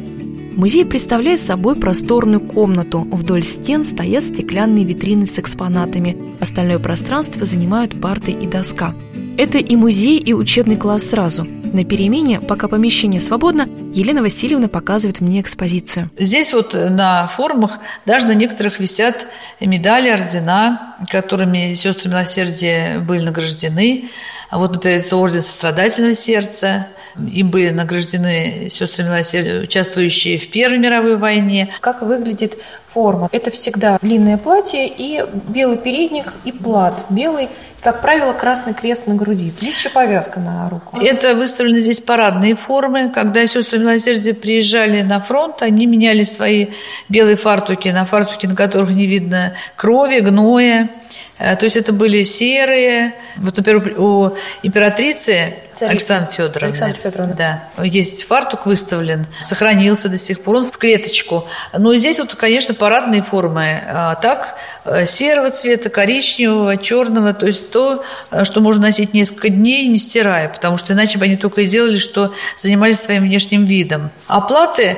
Музей 0.55 0.85
представляет 0.85 1.41
собой 1.41 1.75
просторную 1.77 2.41
комнату. 2.41 3.01
Вдоль 3.11 3.45
стен 3.45 3.87
стоят 3.87 4.25
стеклянные 4.25 4.85
витрины 4.85 5.27
с 5.27 5.39
экспонатами. 5.39 6.19
Остальное 6.39 6.81
пространство 6.81 7.47
занимают 7.47 7.99
парты 7.99 8.33
и 8.33 8.47
доска. 8.47 8.95
Это 9.39 9.57
и 9.57 9.75
музей, 9.75 10.19
и 10.19 10.35
учебный 10.35 10.77
класс 10.77 11.05
сразу. 11.05 11.47
На 11.73 11.85
перемене, 11.85 12.41
пока 12.41 12.69
помещение 12.69 13.21
свободно, 13.21 13.69
Елена 13.93 14.23
Васильевна 14.23 14.69
показывает 14.69 15.21
мне 15.21 15.41
экспозицию. 15.41 16.11
Здесь 16.19 16.53
вот 16.53 16.75
на 16.75 17.27
форумах 17.27 17.79
даже 18.05 18.27
на 18.27 18.35
некоторых 18.35 18.79
висят 18.81 19.27
медали, 19.61 20.09
ордена, 20.11 20.97
которыми 21.11 21.75
сестры 21.75 22.11
милосердия 22.11 22.99
были 22.99 23.23
награждены. 23.23 24.09
А 24.49 24.59
вот, 24.59 24.73
например, 24.73 24.99
это 25.01 25.17
орден 25.17 25.43
сострадательного 25.43 26.15
сердца. 26.15 26.87
Им 27.17 27.51
были 27.51 27.71
награждены 27.71 28.69
сестры 28.71 29.05
милосердия, 29.05 29.61
участвующие 29.61 30.39
в 30.39 30.51
Первой 30.51 30.79
мировой 30.79 31.17
войне. 31.17 31.73
Как 31.81 32.03
выглядит 32.03 32.59
форма? 32.89 33.29
Это 33.33 33.51
всегда 33.51 33.99
длинное 34.01 34.37
платье 34.37 34.87
и 34.87 35.25
белый 35.49 35.79
передник 35.79 36.33
и 36.45 36.53
плат 36.53 37.05
белый, 37.11 37.49
как 37.87 38.03
правило, 38.03 38.33
красный 38.33 38.75
крест 38.75 39.07
на 39.07 39.15
груди. 39.15 39.53
Есть 39.61 39.79
еще 39.79 39.91
повязка 39.91 40.41
на 40.41 40.69
руку. 40.69 40.99
Это 41.01 41.37
выставлены 41.37 41.79
здесь 41.79 42.01
парадные 42.01 42.57
формы. 42.57 43.13
Когда 43.13 43.47
сестры 43.47 43.79
милосердия 43.79 44.35
приезжали 44.35 45.03
на 45.03 45.21
фронт, 45.21 45.63
они 45.63 45.87
меняли 45.87 46.25
свои 46.25 46.71
белые 47.09 47.37
фартуки 47.37 47.87
на 47.91 48.05
фартуки, 48.05 48.47
на 48.47 48.57
которых 48.57 48.91
не 48.91 49.07
видно 49.07 49.55
крови, 49.77 50.19
гноя. 50.19 50.91
Э, 51.39 51.55
то 51.55 51.65
есть 51.65 51.77
это 51.77 51.93
были 51.93 52.25
серые. 52.25 53.15
Вот, 53.37 53.57
например, 53.57 54.01
у 54.01 54.37
императрицы 54.65 55.55
Царица. 55.77 55.91
Александра 55.91 56.33
Федоровны. 56.33 56.67
Александра 56.69 56.99
Федоровна. 57.03 57.35
Да. 57.35 57.85
Есть 57.85 58.25
фартук 58.25 58.65
выставлен, 58.65 59.27
сохранился 59.43 60.09
до 60.09 60.17
сих 60.17 60.43
пор, 60.43 60.57
он 60.57 60.65
в 60.65 60.73
клеточку. 60.73 61.47
Но 61.77 61.95
здесь 61.97 62.19
вот, 62.19 62.35
конечно, 62.35 62.73
парадные 62.73 63.23
формы. 63.23 63.83
А 63.87 64.15
так, 64.15 64.57
э, 64.87 65.05
серого 65.05 65.51
цвета, 65.51 65.91
коричневого, 65.91 66.79
черного, 66.79 67.35
то 67.35 67.47
есть 67.47 67.71
то, 67.77 68.03
э, 68.31 68.45
что 68.45 68.61
можно 68.61 68.85
носить 68.85 69.13
несколько 69.13 69.51
дней, 69.51 69.87
не 69.87 69.99
стирая, 69.99 70.49
потому 70.49 70.79
что 70.79 70.95
иначе 70.95 71.19
бы 71.19 71.27
они 71.27 71.37
только 71.37 71.61
и 71.61 71.67
делали, 71.67 71.99
что 71.99 72.33
занимались 72.57 73.01
своим 73.01 73.25
внешним 73.25 73.67
видом. 73.67 74.11
А 74.29 74.41
платы 74.41 74.97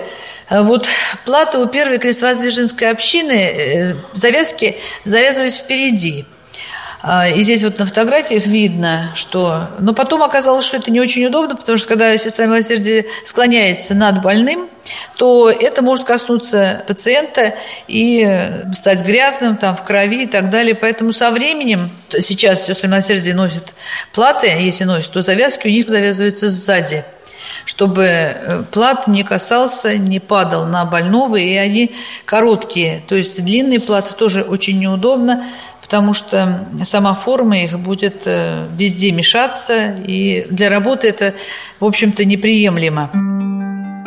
вот 0.48 0.86
платы 1.26 1.58
у 1.58 1.66
первой 1.66 1.98
крестовоздвиженской 1.98 2.88
общины, 2.90 3.96
завязки 4.14 4.76
завязывались 5.04 5.56
впереди– 5.56 6.24
и 7.02 7.42
здесь 7.42 7.62
вот 7.62 7.78
на 7.78 7.86
фотографиях 7.86 8.46
видно, 8.46 9.12
что... 9.14 9.68
Но 9.78 9.94
потом 9.94 10.22
оказалось, 10.22 10.64
что 10.64 10.78
это 10.78 10.90
не 10.90 11.00
очень 11.00 11.24
удобно, 11.26 11.54
потому 11.54 11.78
что 11.78 11.86
когда 11.86 12.16
сестра 12.18 12.46
милосердия 12.46 13.06
склоняется 13.24 13.94
над 13.94 14.20
больным, 14.20 14.68
то 15.16 15.48
это 15.48 15.82
может 15.82 16.06
коснуться 16.06 16.82
пациента 16.88 17.54
и 17.86 18.50
стать 18.74 19.04
грязным, 19.04 19.56
там, 19.56 19.76
в 19.76 19.84
крови 19.84 20.24
и 20.24 20.26
так 20.26 20.50
далее. 20.50 20.74
Поэтому 20.74 21.12
со 21.12 21.30
временем, 21.30 21.92
сейчас 22.10 22.66
сестры 22.66 22.88
милосердия 22.88 23.34
носят 23.34 23.74
платы, 24.12 24.48
если 24.48 24.84
носят, 24.84 25.12
то 25.12 25.22
завязки 25.22 25.68
у 25.68 25.70
них 25.70 25.88
завязываются 25.88 26.48
сзади 26.48 27.04
чтобы 27.64 28.04
э, 28.04 28.62
плат 28.70 29.08
не 29.08 29.24
касался, 29.24 29.98
не 29.98 30.20
падал 30.20 30.64
на 30.64 30.84
больного, 30.84 31.36
и 31.36 31.54
они 31.54 31.94
короткие. 32.24 33.02
То 33.06 33.14
есть 33.14 33.44
длинные 33.44 33.80
платы 33.80 34.14
тоже 34.14 34.42
очень 34.42 34.78
неудобно 34.78 35.44
потому 35.88 36.12
что 36.12 36.68
сама 36.82 37.14
форма 37.14 37.62
их 37.62 37.78
будет 37.78 38.24
э, 38.26 38.68
везде 38.76 39.10
мешаться, 39.10 39.96
и 40.06 40.46
для 40.50 40.68
работы 40.68 41.08
это, 41.08 41.32
в 41.80 41.86
общем-то, 41.86 42.26
неприемлемо. 42.26 43.10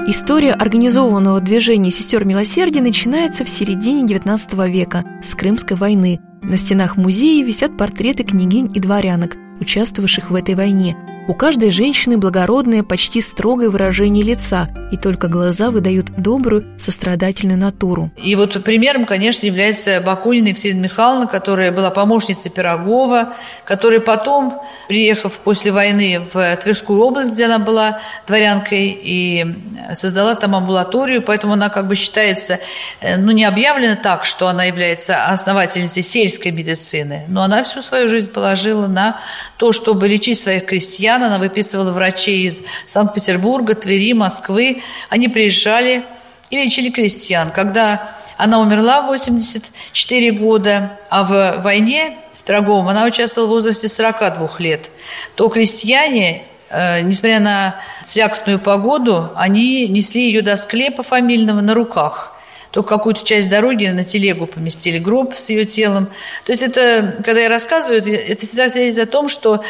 История 0.08 0.54
организованного 0.54 1.40
движения 1.40 1.90
сестер 1.90 2.24
милосердия 2.24 2.82
начинается 2.82 3.44
в 3.46 3.50
середине 3.50 4.04
XIX 4.04 4.70
века 4.70 5.04
с 5.24 5.34
Крымской 5.34 5.76
войны. 5.76 6.20
На 6.44 6.60
стенах 6.60 6.98
музея 6.98 7.44
висят 7.44 7.76
портреты 7.76 8.26
княгинь 8.26 8.72
и 8.76 8.80
дворянок, 8.80 9.36
участвовавших 9.60 10.30
в 10.30 10.36
этой 10.36 10.54
войне, 10.54 10.96
у 11.28 11.34
каждой 11.34 11.72
женщины 11.72 12.18
благородное, 12.18 12.84
почти 12.84 13.22
строгое 13.22 13.70
выражение 13.70 14.24
лица, 14.24 14.68
и 14.92 14.98
только 14.98 15.28
глаза 15.28 15.70
выдают 15.70 16.08
добрую, 16.18 16.66
сострадательную 16.78 17.58
натуру. 17.60 18.12
И 18.18 18.36
вот 18.36 18.62
примером, 18.64 19.06
конечно, 19.06 19.46
является 19.46 20.02
Бакунина 20.02 20.50
Екатерина 20.50 20.82
Михайловна, 20.82 21.28
которая 21.28 21.72
была 21.72 21.92
помощницей 21.92 22.52
Пирогова, 22.52 23.34
которая 23.66 24.00
потом, 24.00 24.62
приехав 24.88 25.34
после 25.34 25.72
войны 25.72 26.28
в 26.34 26.56
Тверскую 26.58 27.00
область, 27.02 27.32
где 27.32 27.46
она 27.46 27.60
была 27.60 28.00
дворянкой, 28.28 29.00
и 29.02 29.46
создала 29.94 30.36
там 30.36 30.56
амбулаторию, 30.56 31.22
поэтому 31.22 31.54
она 31.54 31.70
как 31.70 31.88
бы 31.88 31.96
считается, 31.96 32.60
э, 33.00 33.18
ну, 33.18 33.32
не 33.32 33.46
объявлена 33.46 33.96
так, 33.96 34.26
что 34.26 34.48
она 34.48 34.66
является 34.66 35.26
основательницей 35.26 36.04
сельской 36.04 36.52
медицины, 36.52 37.26
но 37.28 37.44
она 37.44 37.64
всю 37.64 37.82
свою 37.82 38.10
жизнь 38.10 38.32
положила 38.32 38.88
на 38.88 39.22
то, 39.62 39.74
чтобы 39.74 40.08
лечить 40.08 40.40
своих 40.40 40.66
крестьян, 40.66 41.22
она 41.22 41.38
выписывала 41.38 41.92
врачей 41.92 42.48
из 42.48 42.64
Санкт-Петербурга, 42.88 43.76
Твери, 43.76 44.14
Москвы. 44.14 44.82
Они 45.08 45.28
приезжали 45.28 46.04
и 46.50 46.56
лечили 46.56 46.90
крестьян. 46.90 47.52
Когда 47.52 48.10
она 48.38 48.60
умерла 48.60 49.04
в 49.04 49.10
84 49.10 50.32
года, 50.32 50.98
а 51.12 51.22
в 51.22 51.62
войне 51.62 52.18
с 52.34 52.42
Пироговым 52.42 52.88
она 52.88 53.06
участвовала 53.06 53.50
в 53.50 53.52
возрасте 53.52 53.88
42 53.88 54.50
лет, 54.58 54.90
то 55.36 55.48
крестьяне 55.48 56.42
э, 56.72 57.02
несмотря 57.02 57.40
на 57.40 57.76
слякотную 58.02 58.58
погоду, 58.58 59.30
они 59.36 59.88
несли 59.90 60.24
ее 60.24 60.42
до 60.42 60.58
склепа 60.58 61.04
фамильного 61.04 61.62
на 61.62 61.76
руках. 61.76 62.36
Только 62.72 62.90
какую-то 62.98 63.24
часть 63.26 63.50
дороги 63.50 63.86
на 63.88 64.04
телегу 64.04 64.48
поместили, 64.48 64.98
гроб 64.98 65.36
с 65.36 65.50
ее 65.50 65.66
телом. 65.66 66.08
То 66.46 66.54
есть 66.54 66.64
это, 66.64 67.22
когда 67.24 67.42
я 67.42 67.50
рассказываю, 67.50 68.02
это 68.02 68.46
всегда 68.46 68.70
свидетельствует 68.70 69.10
о 69.10 69.12
том, 69.12 69.28
что 69.30 69.64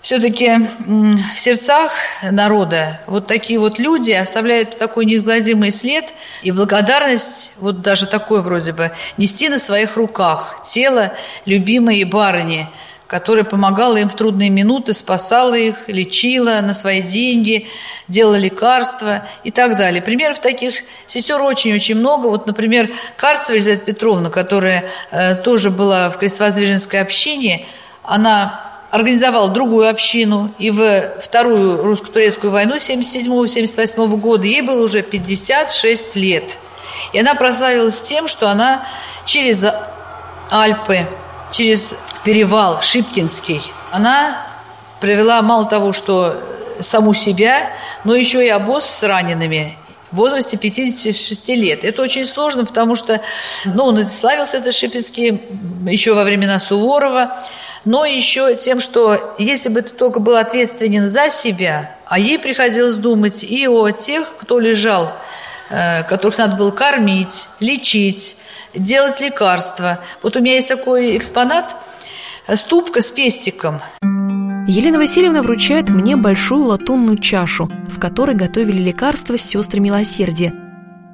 все-таки 0.00 0.52
в 1.34 1.38
сердцах 1.38 1.92
народа 2.22 3.00
вот 3.06 3.26
такие 3.26 3.58
вот 3.58 3.78
люди 3.78 4.12
оставляют 4.12 4.78
такой 4.78 5.04
неизгладимый 5.04 5.70
след 5.70 6.06
и 6.42 6.52
благодарность, 6.52 7.52
вот 7.58 7.82
даже 7.82 8.06
такой 8.06 8.40
вроде 8.40 8.72
бы, 8.72 8.92
нести 9.18 9.48
на 9.48 9.58
своих 9.58 9.96
руках 9.96 10.62
тело 10.64 11.12
любимой 11.44 12.02
барыни, 12.04 12.68
которая 13.10 13.42
помогала 13.42 13.96
им 13.96 14.08
в 14.08 14.14
трудные 14.14 14.50
минуты, 14.50 14.94
спасала 14.94 15.54
их, 15.54 15.88
лечила 15.88 16.60
на 16.60 16.74
свои 16.74 17.02
деньги, 17.02 17.66
делала 18.06 18.36
лекарства 18.36 19.26
и 19.42 19.50
так 19.50 19.76
далее. 19.76 20.00
Примеров 20.00 20.38
таких 20.38 20.74
сестер 21.06 21.42
очень-очень 21.42 21.96
много. 21.96 22.28
Вот, 22.28 22.46
например, 22.46 22.88
Карцева 23.16 23.56
Елизавета 23.56 23.84
Петровна, 23.84 24.30
которая 24.30 24.84
э, 25.10 25.34
тоже 25.34 25.70
была 25.70 26.10
в 26.10 26.18
крестовоздвиженской 26.18 27.00
общине, 27.00 27.66
она 28.04 28.84
организовал 28.92 29.52
другую 29.52 29.90
общину, 29.90 30.54
и 30.58 30.70
в 30.70 31.10
Вторую 31.20 31.82
русско-турецкую 31.82 32.52
войну 32.52 32.76
77-78 32.76 34.06
года 34.18 34.46
ей 34.46 34.62
было 34.62 34.84
уже 34.84 35.02
56 35.02 36.14
лет. 36.14 36.60
И 37.12 37.18
она 37.18 37.34
прославилась 37.34 38.00
тем, 38.02 38.28
что 38.28 38.48
она 38.48 38.86
через 39.24 39.66
Альпы, 40.48 41.08
через 41.50 41.96
перевал 42.24 42.82
Шипкинский, 42.82 43.62
она 43.90 44.46
привела 45.00 45.40
мало 45.42 45.66
того, 45.66 45.92
что 45.92 46.36
саму 46.80 47.14
себя, 47.14 47.70
но 48.04 48.14
еще 48.14 48.44
и 48.44 48.48
обоз 48.48 48.84
с 48.86 49.02
ранеными 49.02 49.76
в 50.10 50.16
возрасте 50.16 50.56
56 50.56 51.48
лет. 51.50 51.84
Это 51.84 52.02
очень 52.02 52.26
сложно, 52.26 52.64
потому 52.64 52.96
что 52.96 53.20
ну, 53.64 53.84
он 53.84 54.06
славился, 54.08 54.58
этот 54.58 54.74
Шипинский, 54.74 55.40
еще 55.88 56.14
во 56.14 56.24
времена 56.24 56.58
Суворова, 56.58 57.36
но 57.84 58.04
еще 58.04 58.56
тем, 58.56 58.80
что 58.80 59.34
если 59.38 59.68
бы 59.68 59.82
ты 59.82 59.94
только 59.94 60.20
был 60.20 60.36
ответственен 60.36 61.08
за 61.08 61.30
себя, 61.30 61.96
а 62.06 62.18
ей 62.18 62.38
приходилось 62.38 62.96
думать 62.96 63.44
и 63.44 63.68
о 63.68 63.90
тех, 63.90 64.34
кто 64.36 64.58
лежал, 64.58 65.12
э, 65.70 66.02
которых 66.04 66.38
надо 66.38 66.56
было 66.56 66.72
кормить, 66.72 67.48
лечить, 67.60 68.36
делать 68.74 69.20
лекарства. 69.20 70.00
Вот 70.22 70.36
у 70.36 70.40
меня 70.40 70.54
есть 70.54 70.68
такой 70.68 71.16
экспонат, 71.16 71.76
ступка 72.54 73.02
с 73.02 73.10
пестиком– 73.10 73.80
Елена 74.66 74.98
Васильевна 74.98 75.42
вручает 75.42 75.88
мне 75.88 76.14
большую 76.14 76.66
латунную 76.66 77.18
чашу, 77.18 77.68
в 77.88 77.98
которой 77.98 78.36
готовили 78.36 78.78
лекарства 78.78 79.36
с 79.36 79.42
сестры 79.42 79.80
милосердия. 79.80 80.54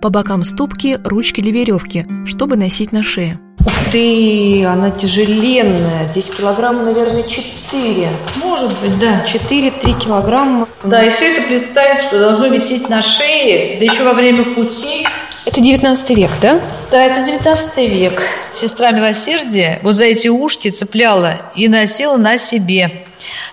По 0.02 0.10
бокам 0.10 0.44
ступки 0.44 1.00
ручки 1.02 1.40
для 1.40 1.52
веревки, 1.52 2.06
чтобы 2.26 2.56
носить 2.56 2.92
на 2.92 3.02
шее. 3.02 3.40
Ух 3.60 3.72
ты, 3.90 4.62
она 4.66 4.90
тяжеленная. 4.90 6.06
Здесь 6.08 6.28
килограмма, 6.28 6.82
наверное, 6.82 7.22
4. 7.22 8.10
Может 8.36 8.78
быть, 8.80 8.98
да. 8.98 9.24
4-3 9.24 9.98
килограмма. 10.00 10.68
Да, 10.84 11.02
и 11.02 11.10
все 11.10 11.32
это 11.32 11.48
представить, 11.48 12.02
что 12.02 12.18
должно 12.18 12.48
висеть 12.48 12.90
на 12.90 13.00
шее, 13.00 13.78
да 13.78 13.86
еще 13.86 14.04
во 14.04 14.12
время 14.12 14.54
пути. 14.54 15.06
Это 15.46 15.60
19 15.60 16.10
век, 16.10 16.30
да? 16.42 16.60
Да, 16.90 17.04
это 17.04 17.24
19 17.24 17.88
век. 17.88 18.20
Сестра 18.52 18.90
милосердия 18.90 19.78
вот 19.84 19.94
за 19.94 20.06
эти 20.06 20.26
ушки 20.26 20.70
цепляла 20.70 21.36
и 21.54 21.68
носила 21.68 22.16
на 22.16 22.36
себе. 22.36 23.04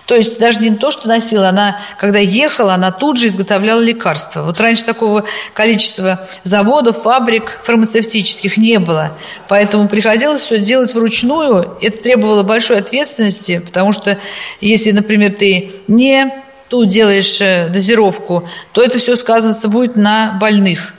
То 0.06 0.16
есть 0.16 0.40
даже 0.40 0.58
не 0.58 0.74
то, 0.74 0.90
что 0.90 1.06
носила, 1.06 1.50
она, 1.50 1.80
когда 1.96 2.18
ехала, 2.18 2.74
она 2.74 2.90
тут 2.90 3.16
же 3.16 3.28
изготовляла 3.28 3.80
лекарства. 3.80 4.42
Вот 4.42 4.60
раньше 4.60 4.84
такого 4.84 5.24
количества 5.54 6.28
заводов, 6.42 7.02
фабрик 7.02 7.60
фармацевтических 7.62 8.56
не 8.56 8.80
было. 8.80 9.16
Поэтому 9.46 9.88
приходилось 9.88 10.40
все 10.40 10.58
делать 10.58 10.92
вручную. 10.94 11.78
Это 11.80 11.98
требовало 11.98 12.42
большой 12.42 12.78
ответственности, 12.78 13.62
потому 13.64 13.92
что 13.92 14.18
если, 14.60 14.90
например, 14.90 15.32
ты 15.32 15.70
не 15.86 16.42
тут 16.68 16.88
делаешь 16.88 17.40
э, 17.40 17.68
дозировку, 17.68 18.48
то 18.72 18.82
это 18.82 18.98
все 18.98 19.14
сказываться 19.14 19.68
будет 19.68 19.94
на 19.94 20.36
больных. 20.40 20.92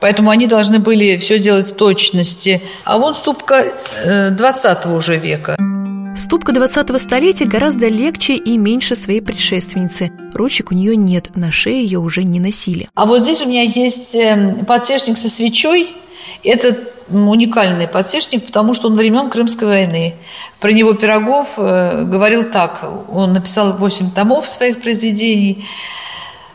Поэтому 0.00 0.30
они 0.30 0.46
должны 0.46 0.78
были 0.78 1.16
все 1.18 1.38
делать 1.38 1.68
в 1.68 1.74
точности. 1.74 2.62
А 2.84 2.98
вот 2.98 3.16
ступка 3.16 3.72
20 4.04 4.86
э, 4.86 4.88
уже 4.90 5.16
века. 5.16 5.56
Ступка 6.16 6.50
20-го 6.50 6.98
столетия 6.98 7.44
гораздо 7.44 7.86
легче 7.86 8.34
и 8.34 8.58
меньше 8.58 8.96
своей 8.96 9.20
предшественницы. 9.20 10.10
Ручек 10.34 10.72
у 10.72 10.74
нее 10.74 10.96
нет, 10.96 11.36
на 11.36 11.52
шее 11.52 11.82
ее 11.82 12.00
уже 12.00 12.24
не 12.24 12.40
носили. 12.40 12.88
А 12.94 13.06
вот 13.06 13.22
здесь 13.22 13.40
у 13.40 13.46
меня 13.46 13.62
есть 13.62 14.16
эм, 14.16 14.64
подсвечник 14.64 15.16
со 15.16 15.28
свечой. 15.28 15.94
Это 16.42 16.76
уникальный 17.08 17.86
подсвечник, 17.86 18.46
потому 18.46 18.74
что 18.74 18.88
он 18.88 18.96
времен 18.96 19.30
Крымской 19.30 19.68
войны. 19.68 20.16
Про 20.60 20.72
него 20.72 20.92
Пирогов 20.94 21.54
э, 21.56 22.04
говорил 22.04 22.50
так. 22.50 22.84
Он 23.12 23.32
написал 23.32 23.74
8 23.74 24.10
томов 24.10 24.48
своих 24.48 24.80
произведений. 24.80 25.64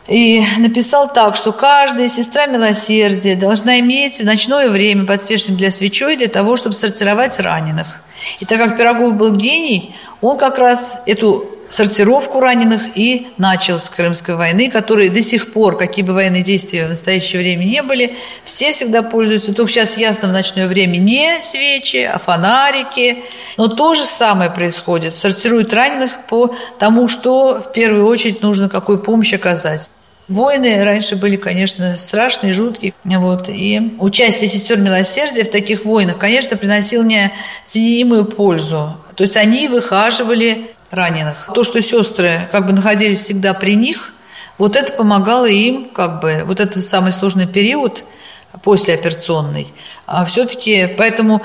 И 0.06 0.44
написал 0.58 1.10
так, 1.10 1.36
что 1.36 1.52
каждая 1.52 2.08
сестра 2.08 2.46
милосердия 2.46 3.36
должна 3.36 3.80
иметь 3.80 4.20
в 4.20 4.24
ночное 4.24 4.68
время 4.68 5.06
подсвечник 5.06 5.56
для 5.56 5.70
свечой 5.70 6.16
для 6.16 6.28
того, 6.28 6.56
чтобы 6.56 6.74
сортировать 6.74 7.38
раненых. 7.40 8.00
И 8.40 8.44
так 8.44 8.58
как 8.58 8.76
Пирогов 8.76 9.14
был 9.14 9.34
гений, 9.34 9.94
он 10.20 10.36
как 10.36 10.58
раз 10.58 11.02
эту 11.06 11.53
сортировку 11.68 12.40
раненых 12.40 12.82
и 12.96 13.28
начал 13.36 13.78
с 13.78 13.90
Крымской 13.90 14.36
войны, 14.36 14.70
которые 14.70 15.10
до 15.10 15.22
сих 15.22 15.52
пор, 15.52 15.76
какие 15.76 16.04
бы 16.04 16.12
военные 16.12 16.42
действия 16.42 16.86
в 16.86 16.90
настоящее 16.90 17.42
время 17.42 17.64
не 17.64 17.82
были, 17.82 18.16
все 18.44 18.72
всегда 18.72 19.02
пользуются. 19.02 19.52
Только 19.52 19.72
сейчас 19.72 19.96
ясно 19.96 20.28
в 20.28 20.32
ночное 20.32 20.68
время 20.68 20.98
не 20.98 21.42
свечи, 21.42 22.02
а 22.02 22.18
фонарики. 22.18 23.24
Но 23.56 23.68
то 23.68 23.94
же 23.94 24.06
самое 24.06 24.50
происходит. 24.50 25.16
Сортируют 25.16 25.72
раненых 25.72 26.26
по 26.28 26.54
тому, 26.78 27.08
что 27.08 27.60
в 27.60 27.72
первую 27.72 28.06
очередь 28.06 28.42
нужно 28.42 28.68
какую 28.68 28.98
помощь 28.98 29.32
оказать. 29.32 29.90
Войны 30.28 30.82
раньше 30.82 31.16
были, 31.16 31.36
конечно, 31.36 31.96
страшные, 31.98 32.54
жуткие. 32.54 32.94
Вот. 33.04 33.50
И 33.50 33.94
участие 33.98 34.48
сестер 34.48 34.78
милосердия 34.78 35.44
в 35.44 35.50
таких 35.50 35.84
войнах, 35.84 36.16
конечно, 36.16 36.56
приносило 36.56 37.02
неоценимую 37.02 38.24
пользу. 38.24 38.96
То 39.16 39.22
есть 39.22 39.36
они 39.36 39.68
выхаживали 39.68 40.73
раненых. 40.94 41.50
То, 41.54 41.64
что 41.64 41.82
сестры 41.82 42.48
как 42.52 42.66
бы 42.66 42.72
находились 42.72 43.20
всегда 43.20 43.54
при 43.54 43.74
них, 43.74 44.12
вот 44.58 44.76
это 44.76 44.92
помогало 44.92 45.46
им, 45.46 45.90
как 45.90 46.20
бы, 46.20 46.44
вот 46.46 46.60
этот 46.60 46.84
самый 46.84 47.12
сложный 47.12 47.46
период 47.46 48.04
послеоперационный. 48.62 49.72
А 50.06 50.24
все-таки, 50.24 50.94
поэтому 50.96 51.42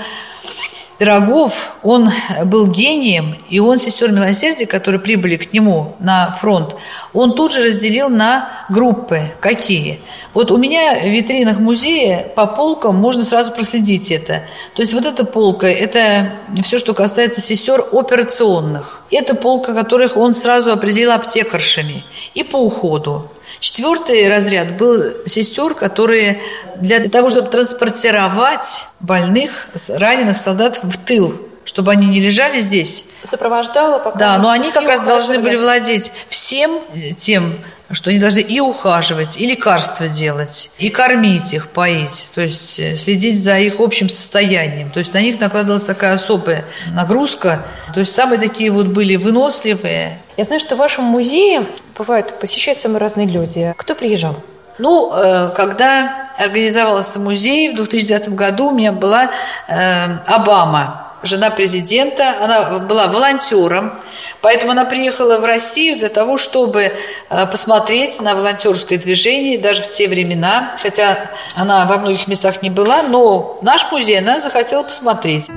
Пирогов, 1.00 1.78
он 1.82 2.12
был 2.44 2.68
гением, 2.68 3.38
и 3.50 3.60
он 3.60 3.80
сестер 3.80 4.12
милосердия, 4.12 4.66
которые 4.66 5.00
прибыли 5.00 5.38
к 5.38 5.54
нему 5.54 5.96
на 6.00 6.32
фронт, 6.34 6.76
он 7.14 7.36
тут 7.36 7.54
же 7.54 7.64
разделил 7.64 8.10
на 8.10 8.50
группы. 8.70 9.32
Какие? 9.40 10.02
Вот 10.34 10.52
у 10.52 10.58
меня 10.58 11.00
в 11.00 11.08
витринах 11.08 11.58
музея 11.58 12.28
по 12.36 12.46
полкам 12.46 12.98
можно 12.98 13.24
сразу 13.24 13.54
проследить 13.54 14.12
это. 14.12 14.44
То 14.76 14.82
есть 14.82 14.94
вот 14.94 15.06
эта 15.06 15.24
полка– 15.24 15.68
это 15.70 16.34
все, 16.64 16.78
что 16.78 16.94
касается 16.94 17.40
сестер 17.40 17.86
операционных. 17.94 19.02
Это 19.10 19.36
полка, 19.36 19.74
которых 19.74 20.18
он 20.18 20.34
сразу 20.34 20.74
определил 20.74 21.14
аптекаршами. 21.14 22.04
И 22.34 22.44
по 22.44 22.58
уходу. 22.58 23.32
Четвертый 23.60 24.30
разряд 24.30 24.78
был 24.78 25.26
сестер, 25.26 25.74
которые 25.74 26.42
для 26.78 27.10
того, 27.10 27.30
чтобы 27.30 27.50
транспортировать 27.50 28.86
больных, 29.00 29.68
раненых 29.90 30.38
солдат 30.38 30.80
в 30.82 30.98
тыл, 30.98 31.50
чтобы 31.66 31.92
они 31.92 32.08
не 32.08 32.20
лежали 32.20 32.62
здесь. 32.62 33.06
Сопровождала 33.24 34.00
пока. 34.00 34.18
Да, 34.18 34.38
но 34.40 34.50
они 34.50 34.72
как 34.72 34.88
раз 34.88 35.04
должны 35.04 35.40
были 35.40 35.58
владеть 35.58 36.12
всем 36.30 36.80
тем 37.18 37.54
что 37.92 38.10
они 38.10 38.20
должны 38.20 38.40
и 38.40 38.60
ухаживать, 38.60 39.38
и 39.38 39.48
лекарства 39.48 40.08
делать, 40.08 40.72
и 40.78 40.90
кормить 40.90 41.54
их, 41.54 41.70
поить, 41.70 42.30
то 42.36 42.42
есть 42.42 42.80
э, 42.80 42.96
следить 42.96 43.42
за 43.42 43.60
их 43.60 43.80
общим 43.80 44.10
состоянием. 44.10 44.92
То 44.92 45.00
есть 45.00 45.14
на 45.14 45.22
них 45.22 45.40
накладывалась 45.40 45.84
такая 45.86 46.14
особая 46.14 46.66
нагрузка. 46.94 47.66
То 47.94 48.00
есть 48.02 48.14
самые 48.14 48.40
такие 48.40 48.72
вот 48.72 48.88
были 48.88 49.16
выносливые. 49.16 50.20
Я 50.38 50.44
знаю, 50.44 50.60
что 50.60 50.76
в 50.76 50.80
вашем 50.80 51.04
музее 51.06 51.66
бывают 51.98 52.40
посещают 52.40 52.80
самые 52.80 53.00
разные 53.00 53.28
люди. 53.28 53.74
Кто 53.78 53.96
приезжал? 53.96 54.36
Ну, 54.78 55.12
э, 55.14 55.52
когда 55.56 56.30
организовался 56.38 57.20
музей 57.20 57.70
в 57.70 57.76
2009 57.76 58.30
году, 58.30 58.68
у 58.68 58.72
меня 58.72 58.94
была 58.94 59.32
э, 59.68 60.18
Обама 60.26 61.09
жена 61.24 61.50
президента, 61.50 62.44
она 62.44 62.80
была 62.80 63.08
волонтером, 63.08 63.94
поэтому 64.42 64.72
она 64.72 64.86
приехала 64.86 65.38
в 65.38 65.46
Россию 65.46 65.98
для 65.98 66.10
того, 66.10 66.38
чтобы 66.38 66.94
э, 67.30 67.48
посмотреть 67.48 68.20
на 68.22 68.36
волонтерское 68.36 68.98
движение 68.98 69.58
даже 69.58 69.84
в 69.84 69.90
те 69.90 70.08
времена, 70.08 70.76
хотя 70.82 71.32
она 71.56 71.86
во 71.86 71.98
многих 71.98 72.28
местах 72.28 72.62
не 72.62 72.70
была, 72.70 73.04
но 73.04 73.60
наш 73.62 73.92
музей 73.92 74.20
она 74.20 74.40
захотела 74.40 74.84
посмотреть. 74.84 75.50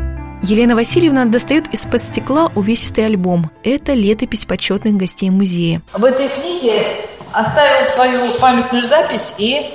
Елена 0.42 0.74
Васильевна 0.74 1.24
достает 1.26 1.68
из-под 1.68 2.02
стекла 2.02 2.50
увесистый 2.56 3.06
альбом. 3.06 3.50
Это 3.62 3.92
летопись 3.92 4.44
почетных 4.44 4.94
гостей 4.94 5.30
музея. 5.30 5.82
В 5.92 6.04
этой 6.04 6.28
книге 6.28 6.84
оставил 7.32 7.84
свою 7.86 8.20
памятную 8.40 8.84
запись 8.84 9.36
и 9.38 9.70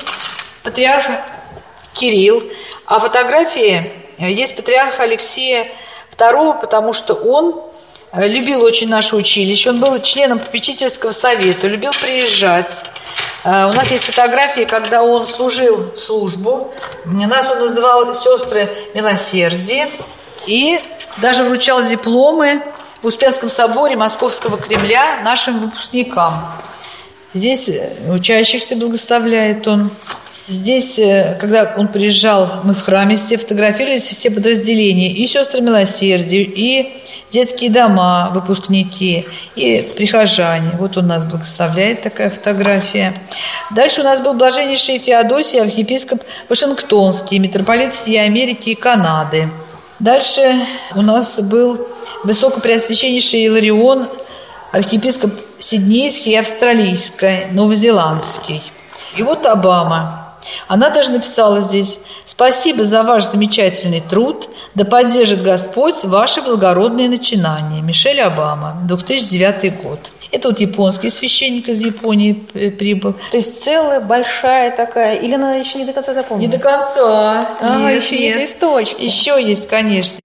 патриарх 0.63 1.05
Кирилл, 1.93 2.43
а 2.85 2.99
фотографии 2.99 3.91
есть 4.25 4.55
патриарх 4.55 4.99
Алексея 4.99 5.67
II, 6.17 6.59
потому 6.59 6.93
что 6.93 7.13
он 7.13 7.61
э, 8.11 8.27
любил 8.27 8.63
очень 8.63 8.89
наше 8.89 9.15
училище, 9.15 9.69
он 9.69 9.79
был 9.79 10.01
членом 10.01 10.39
попечительского 10.39 11.11
совета, 11.11 11.67
любил 11.67 11.91
приезжать. 12.01 12.83
Э, 13.43 13.69
у 13.69 13.73
нас 13.73 13.91
есть 13.91 14.05
фотографии, 14.05 14.65
когда 14.65 15.03
он 15.03 15.27
служил 15.27 15.95
службу. 15.95 16.73
Нас 17.05 17.49
он 17.49 17.59
называл 17.59 18.13
«Сестры 18.15 18.69
милосердия» 18.93 19.89
и 20.47 20.79
даже 21.17 21.43
вручал 21.43 21.83
дипломы 21.83 22.61
в 23.01 23.07
Успенском 23.07 23.49
соборе 23.49 23.95
Московского 23.95 24.57
Кремля 24.57 25.21
нашим 25.23 25.59
выпускникам. 25.59 26.33
Здесь 27.33 27.69
э, 27.69 28.11
учащихся 28.11 28.75
благословляет 28.75 29.67
он. 29.67 29.91
Здесь, 30.49 30.97
э, 30.97 31.35
когда 31.41 31.73
он 31.75 31.89
приезжал, 31.89 32.61
мы 32.63 32.73
в 32.73 32.81
храме 32.81 33.17
все 33.17 33.35
фотографировались, 33.37 34.07
все 34.07 34.31
подразделения, 34.31 35.11
и 35.11 35.27
сестры 35.27 35.59
милосердия, 35.59 36.41
и 36.41 36.93
детские 37.29 37.69
дома, 37.69 38.31
выпускники, 38.33 39.25
и 39.57 39.91
прихожане. 39.97 40.71
Вот 40.79 40.95
он 40.95 41.07
нас 41.07 41.25
благословляет, 41.25 42.01
такая 42.01 42.29
фотография. 42.29 43.13
Дальше 43.71 43.99
у 43.99 44.03
нас 44.05 44.21
был 44.21 44.35
блаженнейший 44.35 44.99
Феодосий, 44.99 45.61
архиепископ 45.61 46.23
Вашингтонский, 46.47 47.39
митрополит 47.39 47.93
всей 47.93 48.23
Америки 48.23 48.69
и 48.69 48.75
Канады. 48.75 49.49
Дальше 49.99 50.41
у 50.95 51.01
нас 51.01 51.41
был 51.41 51.85
высокопреосвященнейший 52.23 53.43
Иларион, 53.47 54.07
архиепископ 54.71 55.33
Сиднейский 55.59 56.39
Австралийский, 56.39 57.47
Новозеландский. 57.51 58.63
И 59.17 59.23
вот 59.23 59.45
Обама– 59.45 60.23
она 60.67 60.89
даже 60.89 61.11
написала 61.11 61.61
здесь 61.61 61.99
«Спасибо 62.25 62.83
за 62.83 63.03
ваш 63.03 63.25
замечательный 63.25 64.01
труд, 64.01 64.49
да 64.75 64.85
поддержит 64.85 65.43
Господь 65.43 66.03
ваши 66.03 66.41
благородные 66.41 67.09
начинания». 67.09 67.81
Мишель 67.81 68.21
Обама, 68.21 68.81
2009 68.87 69.81
год. 69.81 70.11
Это 70.31 70.49
вот 70.49 70.59
японский 70.59 71.09
священник 71.09 71.69
из 71.69 71.81
Японии 71.81 72.33
прибыл. 72.33 73.15
То 73.31 73.37
есть 73.37 73.63
целая 73.63 74.01
большая 74.01 74.75
такая, 74.75 75.15
или 75.15 75.35
она 75.35 75.55
еще 75.55 75.77
не 75.77 75.85
до 75.85 75.93
конца 75.93 76.13
запомнила? 76.13 76.49
Не 76.49 76.57
до 76.57 76.61
конца. 76.61 77.49
А, 77.61 77.77
нет, 77.77 78.03
еще 78.03 78.17
нет. 78.17 78.35
есть 78.35 78.37
листочки. 78.37 79.01
Еще 79.01 79.41
есть, 79.41 79.67
конечно. 79.67 80.19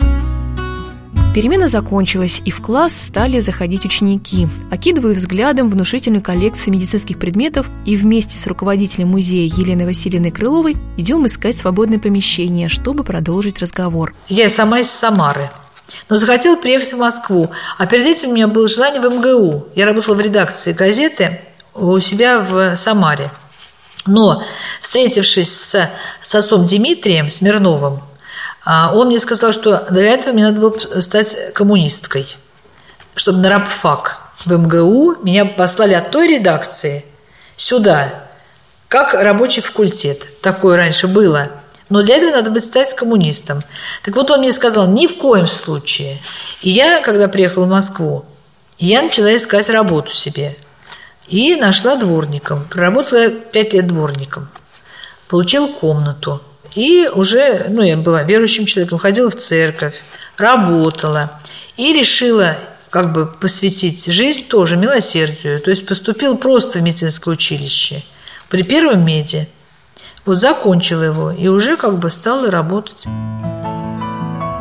Перемена 1.34 1.66
закончилась, 1.66 2.42
и 2.44 2.50
в 2.50 2.60
класс 2.60 2.94
стали 2.94 3.40
заходить 3.40 3.86
ученики. 3.86 4.48
Окидываю 4.70 5.14
взглядом 5.14 5.70
внушительную 5.70 6.22
коллекцию 6.22 6.74
медицинских 6.74 7.18
предметов 7.18 7.70
и 7.86 7.96
вместе 7.96 8.38
с 8.38 8.46
руководителем 8.46 9.08
музея 9.08 9.50
Еленой 9.50 9.86
Васильевной 9.86 10.30
Крыловой 10.30 10.76
идем 10.98 11.24
искать 11.24 11.56
свободное 11.56 11.98
помещение, 11.98 12.68
чтобы 12.68 13.02
продолжить 13.02 13.60
разговор. 13.60 14.14
Я 14.28 14.50
сама 14.50 14.80
из 14.80 14.90
Самары, 14.90 15.50
но 16.10 16.16
захотела 16.16 16.56
приехать 16.56 16.92
в 16.92 16.98
Москву. 16.98 17.50
А 17.78 17.86
перед 17.86 18.06
этим 18.06 18.28
у 18.28 18.34
меня 18.34 18.46
было 18.46 18.68
желание 18.68 19.00
в 19.00 19.10
МГУ. 19.10 19.68
Я 19.74 19.86
работала 19.86 20.14
в 20.14 20.20
редакции 20.20 20.74
газеты 20.74 21.40
у 21.74 21.98
себя 22.00 22.40
в 22.40 22.76
Самаре. 22.76 23.30
Но, 24.04 24.42
встретившись 24.82 25.50
с, 25.50 25.90
с 26.20 26.34
отцом 26.34 26.66
Дмитрием 26.66 27.30
Смирновым, 27.30 28.02
он 28.64 29.08
мне 29.08 29.18
сказал, 29.18 29.52
что 29.52 29.86
для 29.90 30.14
этого 30.14 30.34
мне 30.34 30.44
надо 30.48 30.60
было 30.60 31.00
стать 31.00 31.52
коммунисткой, 31.52 32.36
чтобы 33.16 33.38
на 33.38 33.48
рабфак 33.48 34.20
в 34.36 34.52
МГУ 34.52 35.16
меня 35.22 35.44
послали 35.44 35.94
от 35.94 36.10
той 36.10 36.28
редакции 36.28 37.04
сюда, 37.56 38.28
как 38.88 39.14
рабочий 39.14 39.62
факультет. 39.62 40.40
Такое 40.42 40.76
раньше 40.76 41.08
было. 41.08 41.50
Но 41.88 42.02
для 42.02 42.16
этого 42.16 42.30
надо 42.30 42.50
быть 42.50 42.64
стать 42.64 42.94
коммунистом. 42.94 43.60
Так 44.04 44.14
вот 44.16 44.30
он 44.30 44.40
мне 44.40 44.52
сказал, 44.52 44.86
ни 44.86 45.06
в 45.06 45.18
коем 45.18 45.46
случае. 45.46 46.22
И 46.62 46.70
я, 46.70 47.02
когда 47.02 47.28
приехала 47.28 47.64
в 47.64 47.68
Москву, 47.68 48.24
я 48.78 49.02
начала 49.02 49.36
искать 49.36 49.68
работу 49.68 50.10
себе. 50.10 50.56
И 51.26 51.56
нашла 51.56 51.96
дворником. 51.96 52.64
Проработала 52.64 53.28
пять 53.28 53.74
лет 53.74 53.86
дворником. 53.88 54.48
Получила 55.28 55.66
комнату– 55.66 56.40
и 56.74 57.08
уже, 57.12 57.66
ну, 57.68 57.82
я 57.82 57.96
была 57.96 58.22
верующим 58.22 58.66
человеком, 58.66 58.98
ходила 58.98 59.30
в 59.30 59.36
церковь, 59.36 59.94
работала. 60.36 61.40
И 61.76 61.92
решила 61.92 62.56
как 62.90 63.12
бы 63.12 63.26
посвятить 63.26 64.04
жизнь 64.06 64.46
тоже 64.46 64.76
милосердию. 64.76 65.60
То 65.60 65.70
есть 65.70 65.86
поступила 65.86 66.36
просто 66.36 66.78
в 66.78 66.82
медицинское 66.82 67.30
училище. 67.30 68.02
При 68.48 68.62
первом 68.62 69.04
меди. 69.04 69.48
Вот 70.24 70.38
закончила 70.38 71.02
его 71.02 71.30
и 71.32 71.48
уже 71.48 71.76
как 71.76 71.98
бы 71.98 72.10
стала 72.10 72.50
работать. 72.50 73.06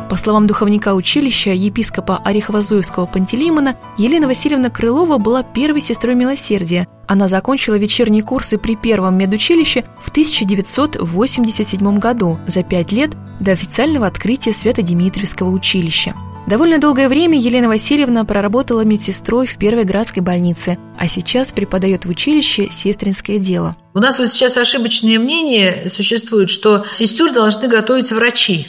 По 0.08 0.16
словам 0.16 0.46
духовника 0.46 0.94
училища 0.94 1.50
епископа 1.50 2.20
Орехово-Зуевского 2.24 3.10
Пантелеймона, 3.10 3.76
Елена 3.96 4.26
Васильевна 4.26 4.70
Крылова 4.70 5.18
была 5.18 5.42
первой 5.42 5.80
сестрой 5.80 6.14
милосердия. 6.14 6.86
Она 7.12 7.28
закончила 7.28 7.74
вечерние 7.74 8.22
курсы 8.22 8.56
при 8.56 8.74
первом 8.74 9.18
медучилище 9.18 9.84
в 10.02 10.08
1987 10.08 11.98
году, 11.98 12.38
за 12.46 12.62
пять 12.62 12.90
лет 12.90 13.10
до 13.38 13.50
официального 13.50 14.06
открытия 14.06 14.54
Свято-Димитриевского 14.54 15.50
училища. 15.50 16.14
Довольно 16.46 16.78
долгое 16.78 17.10
время 17.10 17.38
Елена 17.38 17.68
Васильевна 17.68 18.24
проработала 18.24 18.80
медсестрой 18.80 19.46
в 19.46 19.58
Первой 19.58 19.84
градской 19.84 20.22
больнице, 20.22 20.78
а 20.98 21.06
сейчас 21.06 21.52
преподает 21.52 22.06
в 22.06 22.08
училище 22.08 22.70
сестринское 22.70 23.36
дело. 23.36 23.76
У 23.92 23.98
нас 23.98 24.18
вот 24.18 24.32
сейчас 24.32 24.56
ошибочное 24.56 25.18
мнение 25.18 25.90
существует, 25.90 26.48
что 26.48 26.86
сестер 26.92 27.34
должны 27.34 27.68
готовить 27.68 28.10
врачи. 28.10 28.68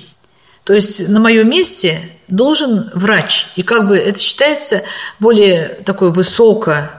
То 0.66 0.74
есть 0.74 1.08
на 1.08 1.22
моем 1.22 1.50
месте 1.50 2.02
должен 2.28 2.92
врач. 2.94 3.48
И 3.56 3.64
как 3.64 3.88
бы 3.88 3.96
это 3.96 4.20
считается 4.20 4.84
более 5.18 5.80
такое 5.86 6.10
высоко 6.10 6.90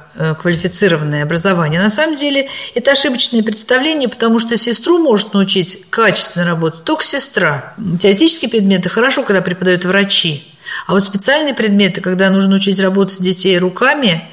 квалифицированное 0.40 1.22
образование. 1.22 1.81
На 1.81 1.90
самом 1.90 2.16
деле 2.16 2.48
это 2.74 2.92
ошибочное 2.92 3.42
представление, 3.42 4.09
потому 4.09 4.38
что 4.38 4.57
сестру 4.57 4.98
может 4.98 5.35
научить 5.35 5.85
качественно 5.90 6.46
работать 6.46 6.85
только 6.85 7.05
сестра. 7.05 7.74
Теоретические 8.00 8.50
предметы 8.50 8.88
хорошо, 8.88 9.22
когда 9.22 9.42
преподают 9.42 9.85
врачи. 9.85 10.44
А 10.87 10.92
вот 10.92 11.05
специальные 11.05 11.55
предметы, 11.55 12.00
когда 12.00 12.31
нужно 12.31 12.57
учить 12.57 12.81
работать 12.81 13.14
с 13.14 13.18
детей 13.18 13.59
руками, 13.59 14.24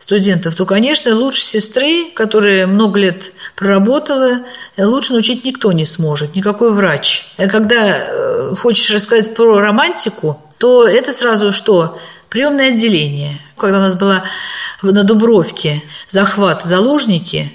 студентов, 0.00 0.54
то, 0.54 0.66
конечно, 0.66 1.14
лучше 1.14 1.42
сестры, 1.42 2.10
которая 2.14 2.66
много 2.66 2.98
лет 2.98 3.32
проработала, 3.54 4.40
лучше 4.76 5.12
научить 5.12 5.44
никто 5.44 5.72
не 5.72 5.84
сможет, 5.84 6.34
никакой 6.34 6.72
врач. 6.72 7.32
А 7.36 7.46
когда 7.46 7.98
э, 7.98 8.54
хочешь 8.58 8.90
рассказать 8.90 9.34
про 9.34 9.60
романтику, 9.60 10.40
то 10.58 10.88
это 10.88 11.12
сразу 11.12 11.52
что? 11.52 11.98
Приемное 12.30 12.72
отделение. 12.72 13.40
Когда 13.58 13.78
у 13.78 13.82
нас 13.82 13.94
была 13.94 14.24
на 14.82 15.04
Дубровке 15.04 15.82
захват 16.08 16.64
заложники, 16.64 17.52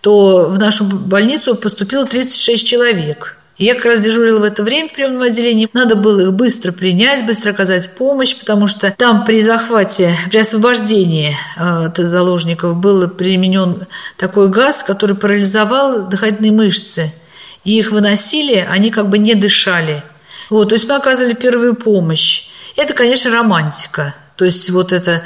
то 0.00 0.46
в 0.48 0.58
нашу 0.58 0.84
больницу 0.84 1.54
поступило 1.54 2.04
36 2.04 2.66
человек– 2.66 3.38
я 3.56 3.76
как 3.76 3.84
раз 3.84 4.00
дежурила 4.00 4.40
в 4.40 4.42
это 4.42 4.64
время 4.64 4.88
в 4.88 4.92
приемном 4.92 5.22
отделении. 5.22 5.68
Надо 5.72 5.94
было 5.94 6.22
их 6.22 6.32
быстро 6.32 6.72
принять, 6.72 7.24
быстро 7.24 7.52
оказать 7.52 7.94
помощь, 7.94 8.36
потому 8.36 8.66
что 8.66 8.90
там 8.90 9.24
при 9.24 9.42
захвате, 9.42 10.16
при 10.28 10.38
освобождении 10.38 11.36
э, 11.56 11.86
от 11.86 11.96
заложников 11.98 12.76
был 12.76 13.08
применен 13.08 13.86
такой 14.16 14.48
газ, 14.48 14.82
который 14.82 15.14
парализовал 15.14 16.08
дыхательные 16.08 16.50
мышцы. 16.50 17.12
И 17.62 17.78
их 17.78 17.92
выносили, 17.92 18.66
они 18.68 18.90
как 18.90 19.08
бы 19.08 19.18
не 19.18 19.34
дышали. 19.34 20.02
Вот, 20.50 20.70
то 20.70 20.74
есть 20.74 20.88
мы 20.88 20.96
оказывали 20.96 21.34
первую 21.34 21.76
помощь. 21.76 22.48
Это, 22.76 22.94
конечно, 22.94 23.30
романтика. 23.30 24.14
То 24.36 24.44
есть 24.44 24.68
вот 24.70 24.92
это 24.92 25.22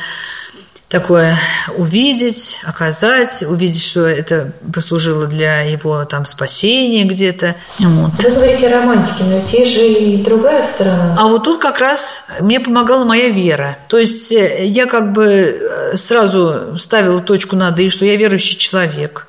такое 0.88 1.38
увидеть, 1.76 2.58
оказать, 2.64 3.42
увидеть, 3.42 3.82
что 3.82 4.06
это 4.06 4.52
послужило 4.72 5.26
для 5.26 5.61
его 5.61 6.04
там 6.04 6.24
спасения 6.24 7.04
где-то. 7.04 7.56
Вот. 7.78 8.12
Вы 8.22 8.30
говорите 8.30 8.68
о 8.68 8.80
романтике, 8.80 9.24
но 9.24 9.38
ведь 9.38 9.52
есть 9.52 9.74
же 9.74 9.87
и 9.87 10.22
другая 10.22 10.62
сторона. 10.62 11.14
А 11.18 11.28
вот 11.28 11.44
тут 11.44 11.61
как 11.61 11.78
раз 11.78 12.22
мне 12.40 12.58
помогала 12.58 13.04
моя 13.04 13.28
вера. 13.28 13.78
То 13.88 13.98
есть 13.98 14.32
э, 14.32 14.66
я 14.66 14.87
как 14.87 15.12
бы 15.12 15.24
э, 15.24 15.96
сразу 15.96 16.78
ставила 16.78 17.20
точку 17.20 17.54
над 17.54 17.78
«и», 17.78 17.90
что 17.90 18.04
я 18.04 18.16
верующий 18.16 18.56
человек. 18.56 19.26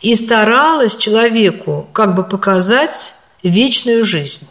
И 0.00 0.14
старалась 0.14 0.96
человеку 0.96 1.88
как 1.92 2.14
бы 2.14 2.24
показать 2.24 3.14
вечную 3.42 4.04
жизнь. 4.04 4.48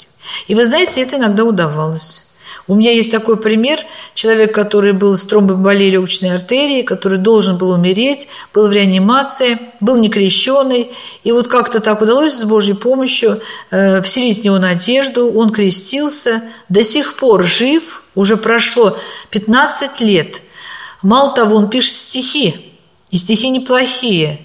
И 0.47 0.55
вы 0.55 0.65
знаете, 0.65 1.01
это 1.01 1.17
иногда 1.17 1.43
удавалось. 1.43 2.26
У 2.67 2.75
меня 2.75 2.91
есть 2.91 3.11
такой 3.11 3.37
пример. 3.37 3.79
Человек, 4.13 4.53
который 4.53 4.91
был 4.91 5.15
с 5.15 5.23
тромбоэмболией 5.23 5.91
легочной 5.91 6.35
артерии, 6.35 6.81
который 6.81 7.17
должен 7.17 7.57
был 7.57 7.71
умереть, 7.71 8.27
был 8.53 8.67
в 8.67 8.71
реанимации, 8.73 9.57
был 9.79 9.95
некрещенный. 9.95 10.91
И 11.23 11.31
вот 11.31 11.47
как-то 11.47 11.79
так 11.79 12.01
удалось 12.01 12.33
с 12.33 12.43
Божьей 12.43 12.73
помощью 12.73 13.41
э, 13.71 14.01
вселить 14.01 14.41
в 14.41 14.43
него 14.43 14.57
надежду. 14.57 15.31
Он 15.31 15.49
крестился, 15.49 16.43
до 16.67 16.83
сих 16.83 17.15
пор 17.15 17.45
жив, 17.45 18.03
уже 18.15 18.35
прошло 18.35 18.97
15 19.29 20.01
лет. 20.01 20.41
Мало 21.01 21.33
того, 21.33 21.55
он 21.55 21.69
пишет 21.69 21.93
стихи, 21.93 22.73
и 23.11 23.17
стихи 23.17 23.49
неплохие, 23.49 24.41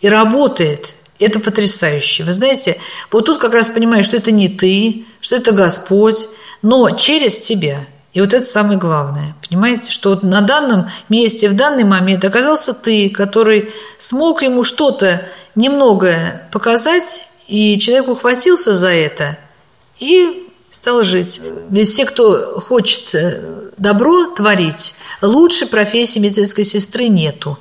и 0.00 0.08
работает. 0.08 0.94
Это 1.18 1.40
потрясающе. 1.40 2.24
Вы 2.24 2.32
знаете, 2.32 2.78
вот 3.10 3.26
тут 3.26 3.38
как 3.38 3.54
раз 3.54 3.68
понимаешь, 3.68 4.06
что 4.06 4.16
это 4.16 4.30
не 4.32 4.48
ты, 4.48 5.06
что 5.20 5.36
это 5.36 5.52
Господь, 5.52 6.28
но 6.66 6.90
через 6.90 7.38
тебя. 7.38 7.86
И 8.12 8.20
вот 8.20 8.34
это 8.34 8.44
самое 8.44 8.76
главное. 8.76 9.36
Понимаете, 9.48 9.92
что 9.92 10.10
вот 10.10 10.24
на 10.24 10.40
данном 10.40 10.90
месте, 11.08 11.48
в 11.48 11.54
данный 11.54 11.84
момент 11.84 12.24
оказался 12.24 12.74
ты, 12.74 13.08
который 13.08 13.70
смог 13.98 14.42
ему 14.42 14.64
что-то 14.64 15.28
немного 15.54 16.42
показать, 16.50 17.28
и 17.46 17.78
человек 17.78 18.08
ухватился 18.08 18.74
за 18.74 18.88
это 18.88 19.38
и 20.00 20.48
стал 20.72 21.04
жить. 21.04 21.40
Ведь 21.70 21.88
все, 21.88 22.04
кто 22.04 22.58
хочет 22.58 23.14
э, 23.14 23.70
добро 23.78 24.34
творить, 24.34 24.96
лучше 25.22 25.66
профессии 25.66 26.18
медицинской 26.18 26.64
сестры 26.64 27.06
нету. 27.06 27.60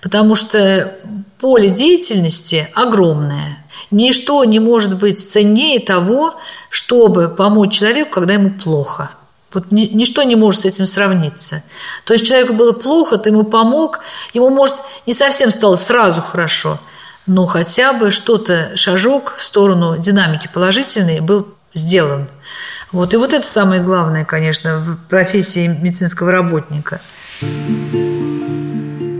Потому 0.00 0.36
что 0.36 0.94
поле 1.40 1.70
деятельности 1.70 2.68
огромное– 2.74 3.58
Ничто 3.90 4.44
не 4.44 4.60
может 4.60 4.98
быть 4.98 5.20
ценнее 5.20 5.80
того, 5.80 6.34
чтобы 6.70 7.28
помочь 7.28 7.78
человеку, 7.78 8.10
когда 8.10 8.34
ему 8.34 8.50
плохо. 8.50 9.10
Вот 9.52 9.70
ничто 9.70 10.22
не 10.24 10.34
может 10.34 10.62
с 10.62 10.64
этим 10.64 10.86
сравниться. 10.86 11.62
То 12.04 12.14
есть 12.14 12.26
человеку 12.26 12.54
было 12.54 12.72
плохо, 12.72 13.18
ты 13.18 13.30
ему 13.30 13.44
помог, 13.44 14.00
ему, 14.32 14.50
может, 14.50 14.74
не 15.06 15.14
совсем 15.14 15.52
стало 15.52 15.76
сразу 15.76 16.20
хорошо, 16.20 16.80
но 17.26 17.46
хотя 17.46 17.92
бы 17.92 18.10
что-то, 18.10 18.76
шажок 18.76 19.36
в 19.36 19.42
сторону 19.42 19.96
динамики 19.96 20.50
положительной 20.52 21.20
был 21.20 21.46
сделан. 21.72 22.26
Вот. 22.90 23.14
И 23.14 23.16
вот 23.16 23.32
это 23.32 23.46
самое 23.46 23.80
главное, 23.80 24.24
конечно, 24.24 24.78
в 24.78 24.96
профессии 25.08 25.66
медицинского 25.66 26.32
работника. 26.32 27.00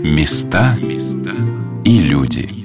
Места 0.02 0.76
и 1.84 1.98
люди. 1.98 2.63